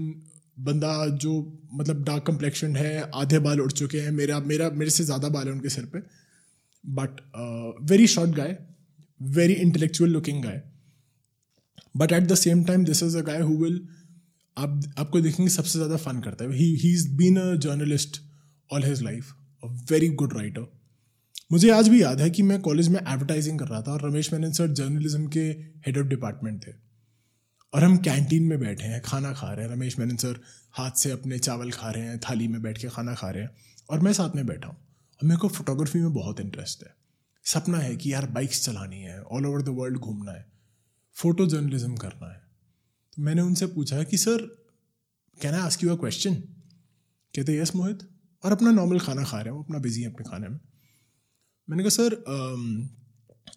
बंदा 0.57 0.93
जो 1.15 1.33
मतलब 1.73 2.03
डार्क 2.03 2.23
कम्प्लेक्शन 2.27 2.75
है, 2.75 3.09
आधे 3.15 3.39
बाल 3.39 3.61
उड़ 3.61 3.71
चुके 3.71 3.99
हैं, 3.99 4.11
मेरा 4.11 4.39
मेरा, 4.41 4.69
मेरे 4.71 4.91
से 4.91 5.03
ज़्यादा 5.03 5.29
बाल 5.29 5.47
है 5.47 5.53
उनके 5.53 5.69
सिर 5.69 5.85
पे। 5.85 5.99
But 6.83 7.21
very 7.89 8.07
short 8.07 8.31
guy 8.31 8.57
very 9.21 9.55
very 9.73 10.01
looking 10.01 10.43
guy 10.43 10.61
but 11.95 12.11
at 12.11 12.23
the 12.23 12.35
same 12.35 12.63
time 12.63 12.85
this 12.85 13.03
is 13.03 13.17
a 13.17 13.21
guy 13.23 13.41
who 13.41 13.55
will, 13.57 13.77
आप, 14.57 14.81
आपको 14.99 15.21
देखेंगे 15.21 15.49
सबसे 15.51 15.79
ज़्यादा 15.79 15.97
फन 15.97 16.19
करता 16.21 16.45
है। 16.45 16.51
He 16.53 16.73
he 16.75 16.93
is 16.93 17.09
been 17.17 17.37
a 17.37 17.53
journalist 17.57 18.21
all 18.69 18.83
his 18.83 19.01
life 19.03 19.31
a 19.63 19.67
very 19.91 20.09
good 20.15 20.37
writer 20.37 20.67
मुझे 21.51 21.69
आज 21.71 21.87
भी 21.89 22.01
याद 22.01 22.21
है 22.21 22.29
कि 22.29 22.43
मैं 22.43 22.59
कॉलेज 22.61 22.87
में 22.89 22.99
एडवर्टाइजिंग 22.99 23.59
कर 23.59 23.67
रहा 23.67 23.81
था 23.81 23.91
और 23.91 24.07
रमेश 24.07 24.33
मेनन 24.33 24.51
सर 24.51 24.67
जर्नलिज्म 24.73 25.27
के 25.27 25.45
हेड 25.85 25.97
ऑफ़ 25.97 26.07
डिपार्टमेंट 26.07 26.67
थे। 26.67 26.71
और 27.73 27.83
हम 27.83 27.97
कैंटीन 27.97 28.43
में 28.43 28.59
बैठे 28.59 28.83
हैं, 28.83 29.01
खाना 29.01 29.31
खा 29.33 29.51
रहे 29.53 29.65
हैं। 29.65 29.73
रमेश 29.73 29.97
मेनन 29.99 30.15
सर 30.17 30.39
हाथ 30.73 30.91
से 30.97 31.11
अपने 31.11 31.39
चावल 31.39 31.71
खा 31.71 31.89
रहे 31.91 32.03
हैं, 32.03 32.19
थाली 32.19 32.47
में 32.47 32.61
बैठ 32.61 32.77
के 32.77 32.87
खाना 32.89 33.13
खा 33.15 33.29
रहे 33.29 33.43
हैं 33.43 33.49
और 33.89 33.99
मैं 33.99 34.13
साथ 34.13 34.35
में 34.35 34.45
बैठा 34.45 34.67
हूँ। 34.67 34.75
और 34.75 35.27
मेरे 35.27 35.39
को 35.39 35.47
फोटोग्राफी 35.49 35.99
में 35.99 36.13
बहुत 36.13 36.39
इंटरेस्ट 36.39 36.83
है। 36.83 36.95
सपना 37.45 37.77
है 37.77 37.95
कि 37.95 38.13
यार 38.13 38.25
बाइक्स 38.31 38.63
चलानी 38.65 39.01
है 39.01 39.21
ऑल 39.21 39.45
ओवर 39.45 39.61
द 39.61 39.69
वर्ल्ड 39.69 39.97
घूमना 39.97 40.31
है 40.31 40.45
फ़ोटो 41.15 41.45
जर्नलिज्म 41.47 41.95
करना 41.95 42.31
है। 42.33 42.39
तो 43.13 43.21
मैंने 43.21 43.41
उनसे 43.41 43.65
पूछा 43.67 44.03
कि 44.03 44.17
sir 44.17 44.45
can 45.37 45.53
I 45.53 45.61
ask 45.61 45.83
you 45.83 45.95
a 45.95 45.99
question 45.99 46.35
कहते 46.35 47.57
यस 47.57 47.75
मोहित 47.75 47.99
और 48.43 48.51
अपना 48.51 48.71
नॉर्मल 48.71 48.99
खाना 48.99 49.23
खा 49.23 49.41
रहे 49.41 49.53
हो 49.53 49.63
अपना 49.63 49.79
बिज़ी 49.79 50.01
है 50.01 50.11
अपने 50.11 50.29
खाने 50.29 50.47
में। 50.47 50.59
मैंने 51.67 51.83
कहा, 51.83 51.89
सर 51.89 52.13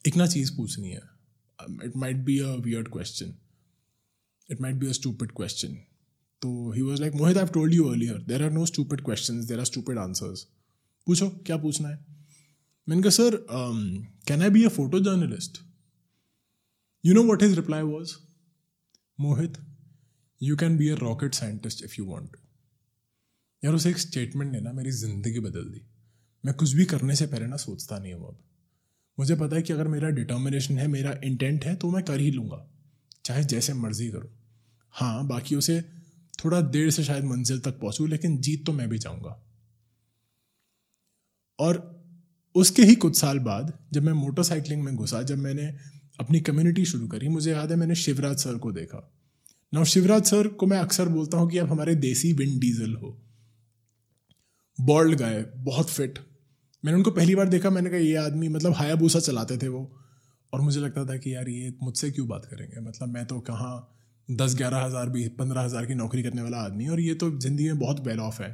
एक 0.07 0.17
ना 0.17 0.27
चीज़ 0.27 0.57
पूछनी 0.57 0.91
है। 0.91 1.03
It 1.85 1.97
might 1.97 2.17
be 2.17 2.39
a 2.39 2.55
weird 2.61 2.89
question 2.89 3.35
it 4.51 4.61
might 4.61 4.77
be 4.77 4.87
a 4.87 4.93
stupid 4.93 5.33
question 5.33 5.75
तो 6.43 6.71
he 6.73 6.83
was 6.83 7.01
like 7.01 7.15
Mohit 7.15 7.37
I 7.39 7.47
told 7.55 7.75
you 7.75 7.85
earlier 7.89 8.23
there 8.25 8.43
are 8.43 8.51
no 8.51 8.65
stupid 8.67 9.01
questions 9.05 9.45
there 9.47 9.59
are 9.59 9.65
stupid 9.65 9.99
answers 9.99 10.47
पूछो, 11.07 11.29
क्या 11.47 11.57
पूछना 11.57 11.89
है? 11.89 11.99
मैंने 12.89 13.03
कहा 13.03 13.11
sir 13.11 13.37
can 14.29 14.43
I 14.43 14.51
be 14.51 14.65
a 14.65 14.69
photo 14.71 15.01
journalist 15.01 15.59
you 17.05 17.15
know 17.15 17.23
what 17.25 17.43
his 17.43 17.55
reply 17.57 17.83
was 17.85 18.15
Mohit 19.19 19.59
you 20.41 20.57
can 20.57 20.77
be 20.77 20.89
a 20.89 20.95
rocket 20.97 21.35
scientist 21.35 21.85
if 21.85 21.95
you 21.99 22.05
want 22.07 22.33
to 22.33 22.39
यार, 23.63 23.75
उसे 23.75 23.91
एक 23.91 23.99
statement 23.99 24.53
ने 24.53 24.61
ना 24.61 24.73
मेरी 24.73 24.91
ज़िंदगी 24.91 25.41
बदल 25.41 25.65
दी। 25.65 25.81
मैं 26.45 26.55
कुछ 26.55 26.73
भी 26.73 26.85
करने 26.85 27.15
से 27.17 27.27
पहले 27.27 27.47
ना 27.47 27.57
सोचता 27.59 27.99
नहीं 27.99 28.13
हूँ 28.15 28.29
अब। 28.29 28.39
मुझे 29.19 29.35
पता 29.37 29.57
है 29.57 29.63
कि 29.63 29.73
अगर 29.73 29.89
मेरा 29.89 30.09
डिटर्मिनेशन 30.11 30.79
है, 30.79 30.87
मेरा 30.89 31.15
इंटेंट 31.25 31.65
है 31.65 31.75
तो 31.77 31.91
मैं 31.91 32.03
कर 32.05 32.21
ही 32.21 32.31
लूँगा। 32.31 32.67
चाहे 33.25 33.43
जैसे 33.45 33.75
मर्ज़ी 33.75 34.09
करूँ। 34.11 34.31
हाँ 34.93 35.27
बाकी 35.27 35.55
उसे 35.55 35.85
थोड़ा 36.45 36.61
देर 36.61 36.91
से 36.91 37.05
शायद 37.05 37.25
मंजिल 37.25 37.61
तक 37.61 37.81
पहुँचूँ, 37.81 38.09
लेकिन 38.09 38.39
जीत 38.39 38.67
तो 38.67 38.73
मैं 38.73 38.89
भी 38.89 38.99
चाहूँगा। 38.99 39.47
और 41.59 42.01
उसके 42.55 42.83
ही 42.83 42.95
कुछ 42.95 43.19
साल 43.19 43.39
बाद 43.39 43.79
जब 43.93 44.03
मैं 44.03 44.13
मोटरसाइकिलिंग 44.13 44.83
में 44.83 44.97
घुसा, 44.97 45.23
जब 45.23 45.39
मैंने 45.39 45.77
अपनी 46.21 46.41
कम्युनिटी 46.41 46.85
शुरू 46.85 47.09
करी, 47.09 47.29
मुझे 47.29 47.53
याद 47.53 47.71
है 47.71 47.77
मैंने 47.77 47.95
शिवराज 47.95 48.37
सर 48.37 48.55
को 48.55 48.73
देखा। 48.73 49.13
ना 49.75 49.85
शिवराज 49.85 50.25
सर 50.25 50.49
को 50.49 50.67
मैं 50.67 50.79
अक्सर 50.79 51.09
बोलता 51.09 51.39
हूँ 51.39 51.51
कि 51.51 51.59
आप 51.59 51.71
हमारे 51.71 51.95
देसी 51.95 52.33
विंड 52.33 52.61
डीजल 52.61 52.95
हो। 52.95 53.23
बॉल्ड 54.81 55.19
गाय, 55.19 55.43
बहुत 55.57 55.91
फिट। 55.91 56.19
मैंने 56.85 56.97
उनको 56.97 57.11
पहली 57.11 57.35
बार 57.35 57.49
देखा, 57.49 57.71
मैंने 57.71 57.91
कहा, 57.91 57.99
ये 57.99 58.15
आदमी 58.15 58.49
मतलब 58.49 58.73
हायाबूसा 58.73 59.21
चलाते 59.21 59.59
थे 59.59 59.69
वो। 59.69 59.97
और 60.53 60.61
मुझे 60.61 60.81
लगता 60.81 61.05
था 61.05 61.17
कि 61.17 61.35
यार, 61.35 61.49
ये 61.49 61.75
मुझसे 61.83 62.11
क्यों 62.11 62.29
बात 62.29 62.45
करेंगे? 62.45 62.81
मतलब 62.81 63.09
मैं 63.09 63.27
तो 63.27 63.41
कहाँ 63.41 64.00
दस 64.31 64.55
ग्यारह 64.57 64.79
हज़ार 64.79 65.09
बीस, 65.11 65.29
पंद्रह 65.39 65.61
हज़ार 65.61 65.87
की 65.87 65.95
नौकरी 65.95 66.23
करने 66.23 66.43
वाला 66.43 66.59
आदमी, 66.59 66.87
और 66.89 67.01
ये 67.01 67.15
तो 67.15 67.31
ज़िंदगी 67.33 67.67
में 67.67 67.79
बहुत 67.79 68.01
वेल 68.01 68.21
ऑफ़ 68.21 68.43
है। 68.43 68.51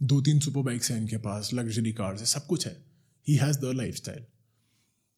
दो 0.00 0.20
तीन 0.20 0.40
सुपर 0.40 0.62
बाइक्स 0.62 0.90
हैं 0.90 0.98
इनके 0.98 1.16
पास 1.18 1.50
लग्जरी 1.54 1.92
कार्स 1.94 2.20
है, 2.20 2.26
सब 2.28 2.46
कुछ 2.46 2.66
है। 2.66 2.76
He 3.26 3.36
has 3.36 3.58
the 3.60 3.72
life 3.76 3.94
style 3.96 4.24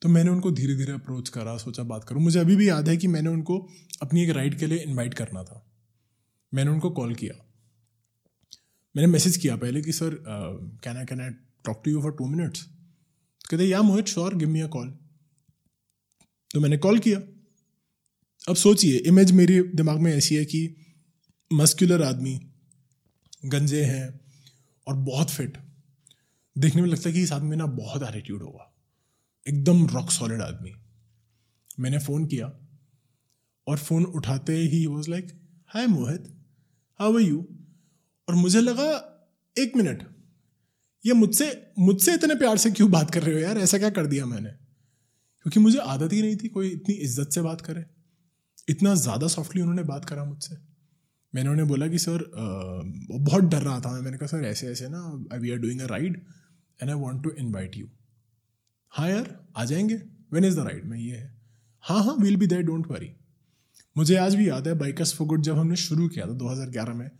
तो 0.02 0.08
मैंने 0.08 0.30
उनको 0.30 0.50
धीरे 0.52 0.74
धीरे 0.76 0.92
अप्रोच 0.92 1.28
करा, 1.28 1.56
सोचा 1.58 1.82
बात 1.84 2.04
करूँ। 2.04 2.22
मुझे 2.22 2.38
अभी 2.40 2.56
भी 2.56 2.68
याद 2.68 2.88
है 2.88 2.96
कि 2.96 3.08
मैंने 3.08 3.30
उनको 3.30 3.58
अपनी 4.02 4.22
एक 4.22 4.30
राइड 4.30 4.58
के 4.58 4.66
लिए 4.66 4.78
इन्वाइट 4.80 5.14
करना 5.14 5.42
था। 5.44 5.64
मैंने 6.52 6.70
उनको 6.70 6.90
कॉल 6.90 7.14
किया। 7.14 7.34
मैंने 8.94 9.06
मैसेज 9.08 9.36
किया 9.36 9.56
पहले 9.56 9.82
कि, 9.82 9.92
sir 9.92 10.16
can 10.84 10.96
I 10.96 11.04
can 11.04 11.20
I 11.20 11.30
talk 11.64 11.82
to 11.84 11.90
you 11.90 12.00
for 12.02 12.12
two 12.12 12.26
minutes 12.26 12.62
कहते 13.50 13.64
या 13.64 13.82
Mohit 13.82 14.08
sure 14.08 14.34
give 14.34 14.48
me 14.48 14.60
a 14.60 14.66
call 14.68 14.88
तो 16.50 16.60
मैंने 16.60 16.76
कॉल 16.78 16.98
किया। 16.98 17.18
अब 18.48 18.56
सोचिए 18.56 18.96
इमेज 18.98 19.32
मेरे 19.32 19.60
दिमाग 19.74 19.98
में 19.98 20.12
ऐसी 20.12 20.34
है 20.34 20.44
कि 20.44 20.76
मस्कुलर 21.50 22.02
आदमी, 22.02 22.38
गंजे 23.46 23.82
हैं 23.84 24.20
और 24.86 24.94
बहुत 24.94 25.30
फिट 25.30 25.58
देखने 26.56 26.82
में 26.82 26.88
लगता 26.88 27.08
है 27.08 27.14
कि 27.14 27.22
इस 27.22 27.32
आदमी 27.32 27.56
ना 27.56 27.66
बहुत 27.66 28.02
एटीट्यूड 28.02 28.42
होगा। 28.42 28.66
एकदम 29.46 29.86
रॉक 29.86 30.10
सॉलिड 30.10 30.40
आदमी। 30.42 30.72
मैंने 31.80 31.98
फ़ोन 31.98 32.26
किया 32.26 32.46
और 33.66 33.78
फ़ोन 33.78 34.04
उठाते 34.04 34.56
ही 34.56 34.84
was 34.86 35.10
like 35.10 35.28
hi 35.66 35.86
Mohit 35.86 36.32
how 37.00 37.14
are 37.14 37.20
you 37.20 37.46
और 38.28 38.34
मुझे 38.34 38.60
लगा, 38.60 38.90
एक 39.56 39.76
मिनट 39.76 40.02
ये 41.04 41.12
मुझसे 41.12 41.52
मुझसे 41.78 42.14
इतने 42.14 42.34
प्यार 42.34 42.58
से 42.58 42.70
क्यों 42.70 42.90
बात 42.90 43.10
कर 43.10 43.22
रहे 43.22 43.34
हो 43.34 43.40
यार? 43.40 43.58
ऐसा 43.58 43.78
क्या 43.78 43.90
कर 43.90 44.06
दिया 44.06 44.26
मैंने? 44.26 44.50
क्योंकि 45.42 45.60
मुझे 45.60 45.78
आदत 45.78 46.12
ही 46.12 46.22
नहीं 46.22 46.36
थी 46.36 46.48
कोई 46.48 46.70
इतनी 46.70 46.94
इज़्ज़त 46.94 47.30
से 47.32 47.42
बात 47.42 47.60
करे। 47.60 47.84
इतना 48.68 48.94
ज़्यादा 48.96 49.26
सॉफ्टली 49.28 49.62
उन्होंने 49.62 49.82
बात 49.84 50.04
करा 50.04 50.24
मुझसे। 50.24 50.56
मैंने 51.34 51.50
उन्हें 51.50 51.66
बोला 51.68 51.86
कि, 51.88 51.98
सर 51.98 52.24
बहुत 53.20 53.44
डर 53.44 53.62
रहा 53.62 53.80
था 53.80 53.90
मैंने 54.00 54.16
कहा, 54.18 54.26
सर, 54.26 54.44
ऐसे 54.44 54.66
ऐसे 54.68 54.88
ना 54.88 55.00
I 55.32 55.38
we 55.38 55.50
are 55.50 55.58
doing 55.58 55.80
a 55.80 55.86
ride 55.86 56.16
and 56.80 56.90
I 56.90 56.96
want 56.96 57.22
to 57.24 57.30
invite 57.38 57.76
you 57.76 57.88
हाँ 58.92 59.08
यार, 59.10 59.36
आ 59.56 59.64
जाएँगे? 59.64 59.94
वेन 60.32 60.44
इज़ 60.44 60.56
द 60.60 60.64
राइड 60.66 60.84
में 60.86 60.98
ये 60.98 61.16
है। 61.16 61.32
हाँ 61.84 62.02
हाँ 62.04 62.14
will 62.16 62.36
be 62.36 62.46
there 62.46 62.62
don't 62.62 62.86
worry 62.86 63.10
मुझे 63.96 64.16
आज 64.16 64.34
भी 64.34 64.48
याद 64.48 64.68
है 64.68 64.74
बाइकर्स 64.78 65.14
फॉर 65.16 65.26
गुड 65.28 65.42
जब 65.42 65.58
हमने 65.58 65.76
शुरू 65.76 66.08
किया 66.08 66.26
था 66.26 66.32
2011 66.38 66.94
में 66.94 67.10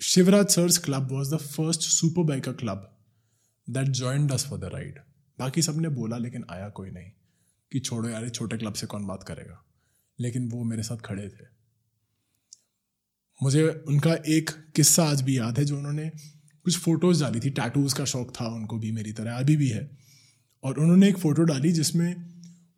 Shivraj 0.00 0.48
sir's 0.48 0.78
club 0.78 1.12
was 1.12 1.34
the 1.34 1.38
first 1.38 1.82
super 1.82 2.22
biker 2.22 2.52
club 2.52 2.90
that 3.68 3.88
joined 3.92 4.32
us 4.32 4.46
for 4.46 4.58
the 4.58 4.70
ride 4.74 4.98
बाकी 5.38 5.62
सबने 5.62 5.88
बोला, 5.88 6.18
लेकिन 6.18 6.44
आया 6.50 6.68
कोई 6.70 6.90
नहीं 6.90 7.10
कि, 7.72 7.80
छोड़ो 7.80 8.08
यार 8.08 8.28
छोटे 8.28 8.56
क्लब 8.56 8.72
से 8.74 8.86
कौन 8.86 9.06
बात 9.06 9.22
करेगा? 9.22 9.62
लेकिन 10.18 10.48
वो 10.50 10.62
मेरे 10.64 10.82
साथ 10.82 10.96
खड़े 10.96 11.28
थे। 11.28 11.46
मुझे 13.40 13.68
उनका 13.88 14.14
एक 14.28 14.50
किस्सा 14.76 15.04
आज 15.04 15.22
भी 15.22 15.38
याद 15.38 15.58
है 15.58 15.64
जो 15.64 15.76
उन्होंने 15.78 16.08
कुछ 16.08 16.78
फ़ोटोज़ 16.78 17.22
डाली 17.22 17.40
थी। 17.40 17.50
टैटूज़ 17.50 17.94
का 17.94 18.04
शौक 18.04 18.32
था 18.40 18.46
उनको 18.46 18.78
भी 18.78 18.92
मेरी 18.92 19.12
तरह, 19.12 19.32
अभी 19.34 19.56
भी 19.56 19.68
है। 19.68 19.90
और 20.64 20.78
उन्होंने 20.78 21.08
एक 21.08 21.18
फ़ोटो 21.18 21.42
डाली 21.42 21.72
जिसमें 21.72 22.14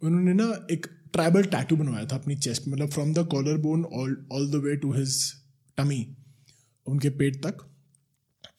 उन्होंने 0.03 0.33
ना 0.33 0.45
एक 0.71 0.87
ट्राइबल 1.13 1.45
टैटू 1.45 1.77
बनवाया 1.77 2.07
था 2.07 2.17
अपनी 2.17 2.37
चेस्ट 2.37 2.69
मतलब 2.69 2.91
from 2.91 3.13
the 3.15 3.27
collar 3.27 3.57
bone 3.59 3.85
all 3.85 4.17
all 4.33 4.51
the 4.51 4.63
way 4.65 4.77
to 4.77 4.93
his 4.93 5.17
tummy 5.79 6.01
उनके 6.87 7.11
पेट 7.19 7.37
तक 7.47 7.67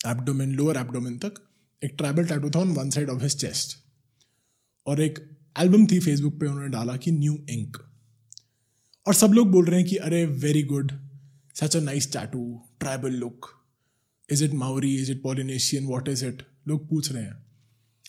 एब्डोमेन 0.08 0.52
लोअर 0.52 0.78
एब्डोमेन 0.78 1.18
तक, 1.18 1.34
एक 1.82 1.96
ट्राइबल 1.98 2.26
टैटू 2.26 2.50
था 2.50 2.60
on 2.60 2.72
one 2.74 2.90
side 2.90 3.10
of 3.10 3.22
his 3.24 3.36
chest 3.42 3.78
और 4.88 5.02
एक 5.02 5.20
एल्बम 5.56 5.86
थी 5.86 6.00
फेसबुक 6.00 6.40
पे 6.40 6.48
उन्होंने 6.48 6.70
डाला 6.70 6.96
कि 6.98 7.12
न्यू 7.12 7.34
इंक 7.50 7.78
और 9.08 9.14
सब 9.14 9.28
लोग 9.28 9.52
बोल 9.52 9.66
रहे 9.66 9.80
हैं 9.80 9.90
कि 9.90 9.96
अरे 9.96 10.26
very 10.26 10.64
good 10.64 10.92
such 11.56 11.76
a 11.76 11.80
nice 11.80 12.12
tattoo 12.14 12.62
tribal 12.80 13.12
look 13.12 13.48
is 14.32 14.44
it 14.44 14.54
Maori 14.54 14.96
is 14.96 15.12
it 15.12 15.22
Polynesian 15.22 15.86
what 15.86 16.08
is 16.08 16.26
it 16.26 16.44
लोग 16.68 16.90
पूछ 16.90 17.12
रहे 17.12 17.24
हैं। 17.24 17.46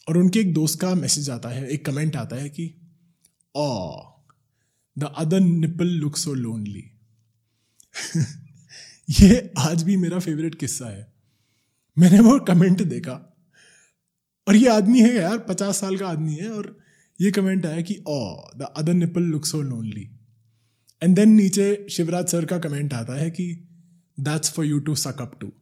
और 0.08 0.16
उनके 0.18 0.40
एक 0.40 0.54
दोस्त 0.54 0.80
का 0.80 0.94
मैसेज 0.94 1.30
आता 1.30 1.48
है, 1.48 1.68
एक 1.68 1.86
कमेंट 1.86 2.16
आता 2.16 2.36
है 2.36 2.48
कि 2.48 2.74
ओ 3.54 4.00
the 4.98 5.12
other 5.16 5.40
nipple 5.40 5.86
look 5.86 6.16
so 6.16 6.34
lonely 6.34 6.84
ये 9.10 9.52
आज 9.58 9.82
भी 9.82 9.96
मेरा 9.96 10.18
फेवरेट 10.18 10.54
किस्सा 10.54 10.86
है। 10.86 11.12
मैंने 11.98 12.20
वो 12.20 12.38
कमेंट 12.38 12.82
देखा। 12.82 13.12
और 14.48 14.56
ये 14.56 14.68
आदमी 14.68 15.00
है 15.00 15.14
यार, 15.14 15.38
पचास 15.38 15.80
साल 15.80 15.96
का 15.96 16.08
आदमी 16.08 16.34
है 16.34 16.50
और 16.50 16.78
ये 17.20 17.30
कमेंट 17.30 17.66
आया 17.66 17.80
कि 17.80 18.02
ओ 18.06 18.50
the 18.56 18.72
other 18.76 18.94
nipple 18.94 19.22
look 19.22 19.46
so 19.46 19.62
lonely 19.62 20.08
and 21.02 21.14
then 21.16 21.30
नीचे 21.30 21.86
शिवराज 21.90 22.26
सर 22.28 22.44
का 22.44 22.58
कमेंट 22.58 22.94
आता 22.94 23.18
है 23.20 23.30
कि 23.30 23.52
that's 24.18 24.52
for 24.52 24.66
you 24.66 24.78
to 24.78 24.94
suck 24.94 25.20
up 25.20 25.38
too 25.40 25.52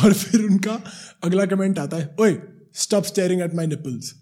और 0.00 0.12
फिर 0.12 0.42
उनका 0.42 0.80
अगला 1.24 1.46
कमेंट 1.46 1.78
आता 1.78 1.96
है, 1.96 2.14
ओए 2.20 2.36
stop 2.74 3.04
staring 3.04 3.42
at 3.42 3.54
my 3.54 3.66
nipples 3.66 4.12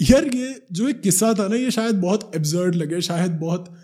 यार 0.00 0.24
ये 0.26 0.66
जो 0.72 0.88
एक 0.88 1.00
किस्सा 1.00 1.32
था 1.34 1.46
ना, 1.48 1.56
ये 1.56 1.70
शायद 1.70 1.94
बहुत 1.94 2.32
एब्जर्ड 2.36 2.74
लगे, 2.74 3.00
शायद 3.00 3.32
बहुत 3.32 3.74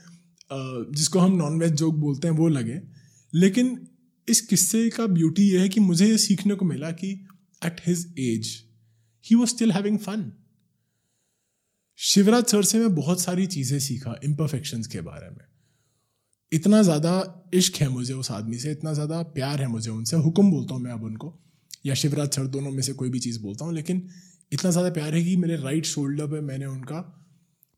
जिसको 0.53 1.19
हम 1.19 1.37
नॉन 1.37 1.59
वेज 1.61 1.73
जोक 1.73 1.95
बोलते 1.95 2.29
हैं, 2.29 2.35
वो 2.35 2.49
लगे। 2.49 2.81
लेकिन 3.35 3.79
इस 4.29 4.41
किस्से 4.41 4.89
का 4.91 5.07
ब्यूटी 5.07 5.43
ये 5.51 5.59
है 5.59 5.69
कि 5.69 5.81
मुझे 5.81 6.07
ये 6.07 6.19
सीखने 6.19 6.55
को 6.55 6.65
मिला 6.65 6.91
कि 6.91 7.11
at 7.63 7.81
his 7.87 8.15
age 8.19 8.49
he 9.27 9.37
was 9.37 9.49
still 9.49 9.73
having 9.73 9.99
fun 9.99 10.33
Shivraj 12.01 12.45
sir 12.45 12.63
से 12.63 12.79
मैं 12.79 12.95
बहुत 12.95 13.21
सारी 13.21 13.47
चीज़ें 13.47 13.79
सीखा 13.79 14.15
इम्परफेक्शंस 14.25 14.87
के 14.87 15.01
बारे 15.01 15.31
में। 15.31 15.45
इतना 16.53 16.83
ज़्यादा 16.83 17.13
इश्क 17.55 17.77
है 17.77 17.89
मुझे 17.89 18.15
उस 18.15 18.31
आदमी 18.31 18.59
से, 18.59 18.71
इतना 18.73 18.93
ज़्यादा 18.93 19.23
प्यार 19.23 19.61
है 19.61 19.67
मुझे 19.67 19.91
उनसे, 19.91 20.17
हुक्म 20.17 20.51
बोलता 20.51 20.75
हूँ 20.75 20.83
मैं 20.83 20.93
अब 20.93 21.03
उनको, 21.05 21.33
या 21.87 21.95
शिवराज 21.95 22.31
सर 22.31 22.47
दोनों 22.47 22.71
में 22.71 22.83
से 22.83 22.93
कोई 22.93 23.11
भी 23.11 23.19
चीज़ 23.19 23.41
बोलता 23.43 23.65
हूँ, 23.65 23.75
लेकिन 23.75 24.09
इतना 24.53 24.71
ज़्यादा 24.71 24.91
प्यार 24.91 25.15
है 25.15 25.25
कि 25.25 25.37
मेरे 25.37 25.57
राइट 25.57 25.87
शोल्डर 25.87 26.27
पे 26.27 26.41
मैंने 26.43 26.67
उनका 26.67 27.01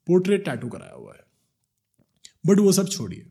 पोर्ट्रेट 0.08 0.44
टैटू 0.44 0.68
कराया 0.68 0.94
हुआ 0.94 1.14
है। 1.14 1.24
बट 2.44 2.58
वो 2.58 2.72
सब 2.72 2.88
छोड़िए। 2.88 3.26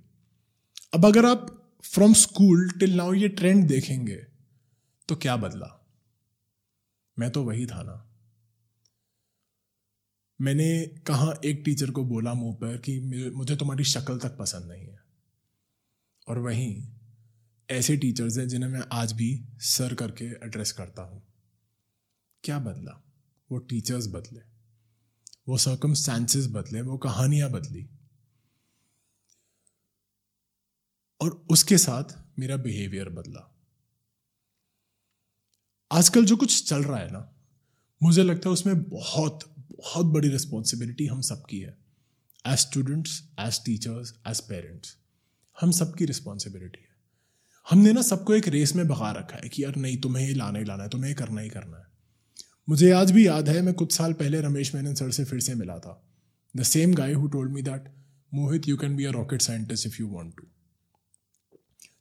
अब 0.94 1.06
अगर 1.06 1.26
आप 1.26 1.48
फ्रॉम 1.84 2.14
स्कूल 2.16 2.70
टिल 2.80 2.96
नाउ 2.96 3.14
ये 3.14 3.28
ट्रेंड 3.30 3.68
देखेंगे 3.68 4.22
तो 5.10 5.16
क्या 5.16 5.38
बदला? 5.38 5.76
मैं 7.18 7.30
तो 7.32 7.44
वही 7.44 7.66
था 7.66 7.84
ना। 7.84 8.06
मैंने 10.42 10.88
कहा 11.08 11.34
एक 11.46 11.62
टीचर 11.66 11.92
को 11.92 12.06
बोला 12.06 12.34
मुँह 12.34 12.56
पर 12.56 12.78
कि 12.78 13.00
मुझे 13.36 13.56
तुम्हारी 13.56 13.84
शक्ल 13.84 14.20
तक 14.20 14.38
पसंद 14.38 14.66
नहीं 14.66 14.88
है। 14.88 15.00
और 16.28 16.40
वहीं 16.40 16.88
ऐसे 17.70 17.98
टीचर्स 17.98 18.38
हैं 18.38 18.48
जिन्हें 18.48 18.70
मैं 18.70 18.82
आज 18.92 19.12
भी 19.12 19.46
सर 19.58 19.96
करके 19.96 20.26
एड्रेस 20.26 20.72
करता 20.72 21.02
हूँ। 21.02 21.24
क्या 22.44 22.60
बदला? 22.60 23.04
वो 23.52 23.58
टीचर्स 23.58 24.08
बदले। 24.08 24.40
वो 25.48 25.58
सर्कमस्टांसेस 25.58 26.48
बदले। 26.48 26.82
वो 26.82 26.98
कहानियाँ 26.98 27.50
बदली। 27.50 27.90
और 31.22 31.46
उसके 31.50 31.78
साथ 31.78 32.40
मेरा 32.40 32.58
बिहेवियर 32.58 33.10
बदला। 33.10 33.56
आजकल 35.92 36.26
जो 36.26 36.38
कुछ 36.38 36.70
चल 36.70 36.84
रहा 36.84 37.00
है 37.00 37.12
ना 37.12 37.39
मुझे 38.02 38.24
लगता 38.24 38.50
है 38.50 38.54
उसमें 38.54 38.84
बहुत 38.84 39.40
बहुत 39.72 40.06
बड़ी 40.06 40.30
रिस्पॉन्सिबिलिटी 40.30 41.06
हम 41.06 41.22
सबकी 41.22 41.60
है। 41.60 41.78
As 42.46 42.58
students 42.58 43.22
as 43.40 43.60
teachers 43.66 44.14
as 44.28 44.40
parents 44.40 44.96
हम 45.58 45.72
सबकी 45.72 46.06
रिस्पॉन्सिबिलिटी 46.06 46.82
है। 46.82 46.88
हमने 47.68 47.94
ना 47.94 48.02
सबको 48.02 48.34
एक 48.36 48.48
रेस 48.48 48.76
में 48.76 48.88
भगा 48.88 49.12
रखा 49.12 49.38
है 49.44 49.50
कि 49.50 49.64
यार 49.64 49.76
नहीं, 49.76 49.98
तुम्हें 49.98 50.28
ये 50.28 50.34
लाना 50.34 50.60
ही 50.60 50.66
लाना 50.66 50.84
है, 50.84 50.90
तुम्हें 50.90 51.14
करना 51.16 51.42
ही 51.42 51.50
करना 51.50 51.78
है। 51.78 51.84
मुझे 52.68 52.92
आज 52.92 53.12
भी 53.12 53.28
याद 53.28 53.50
है, 53.50 53.62
मैं 53.62 53.74
कुछ 53.74 53.92
साल 53.94 54.14
पहले 54.14 54.42
रमेश 54.42 54.74
मेनन 54.76 54.94
सर 54.94 55.12
से 55.12 55.26
फिर 55.26 55.40
से 55.40 55.56
मिला 55.56 55.78
था। 55.80 56.02
The 56.56 56.64
same 56.64 56.94
guy 56.94 57.14
who 57.14 57.28
told 57.28 57.52
me 57.52 57.62
that 57.62 57.94
Mohit 58.34 58.68
you 58.68 58.78
can 58.78 58.96
be 58.96 59.06
a 59.06 59.12
rocket 59.12 59.42
scientist 59.42 59.88
if 59.88 59.96
you 60.00 60.08
want 60.08 60.36
to 60.38 60.48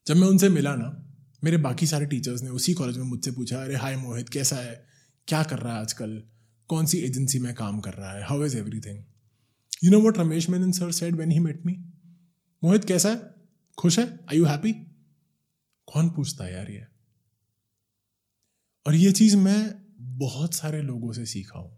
जब 0.07 0.17
मैं 0.17 0.29
उनसे 0.29 0.49
मिला 0.49 0.75
ना, 0.75 0.91
मेरे 1.45 1.57
बाकी 1.57 1.87
सारे 1.87 2.07
टीचर्स 2.07 2.43
ने 2.43 2.51
उसी 2.51 2.75
कॉलेज 2.75 2.97
में 2.97 3.05
मुझसे 3.05 3.31
पूछा, 3.31 3.63
अरे 3.63 3.77
हाय 3.77 3.97
मोहित 3.97 4.29
कैसा 4.29 4.57
है? 4.57 4.89
क्या 5.29 5.43
कर 5.43 5.59
रहा 5.59 5.75
है 5.75 5.81
आजकल? 5.81 6.23
कौन 6.71 6.87
सी 6.87 6.99
एजेंसी 6.99 7.39
में 7.39 7.55
काम 7.55 7.81
कर 7.81 7.93
रहा 7.93 8.13
है? 8.13 8.23
How 8.25 8.45
is 8.45 8.57
everything 8.57 9.03
you 9.85 9.91
know 9.91 10.01
what 10.01 10.19
Ramesh 10.19 10.49
Menon 10.51 10.71
sir 10.73 10.93
said 10.93 11.17
when 11.17 11.31
he 11.31 11.39
met 11.39 11.67
me 11.67 11.73
Mohit, 12.63 12.85
कैसा 12.85 13.09
है? 13.09 13.17
खुश 13.79 13.99
है? 13.99 14.05
आई 14.31 14.39
यू 14.39 14.45
हैप्पी 14.45 14.73
कौन 15.89 16.09
पूछता 16.11 16.45
है 16.45 16.53
यार 16.55 16.71
ये? 16.71 16.87
और 18.87 18.95
ये 18.95 19.13
चीज़ 19.13 19.37
मैं 19.37 19.75
बहुत 20.19 20.55
सारे 20.55 20.83
लोगों 20.83 21.13
से 21.13 21.25
सीखा 21.27 21.59
हूँ। 21.59 21.77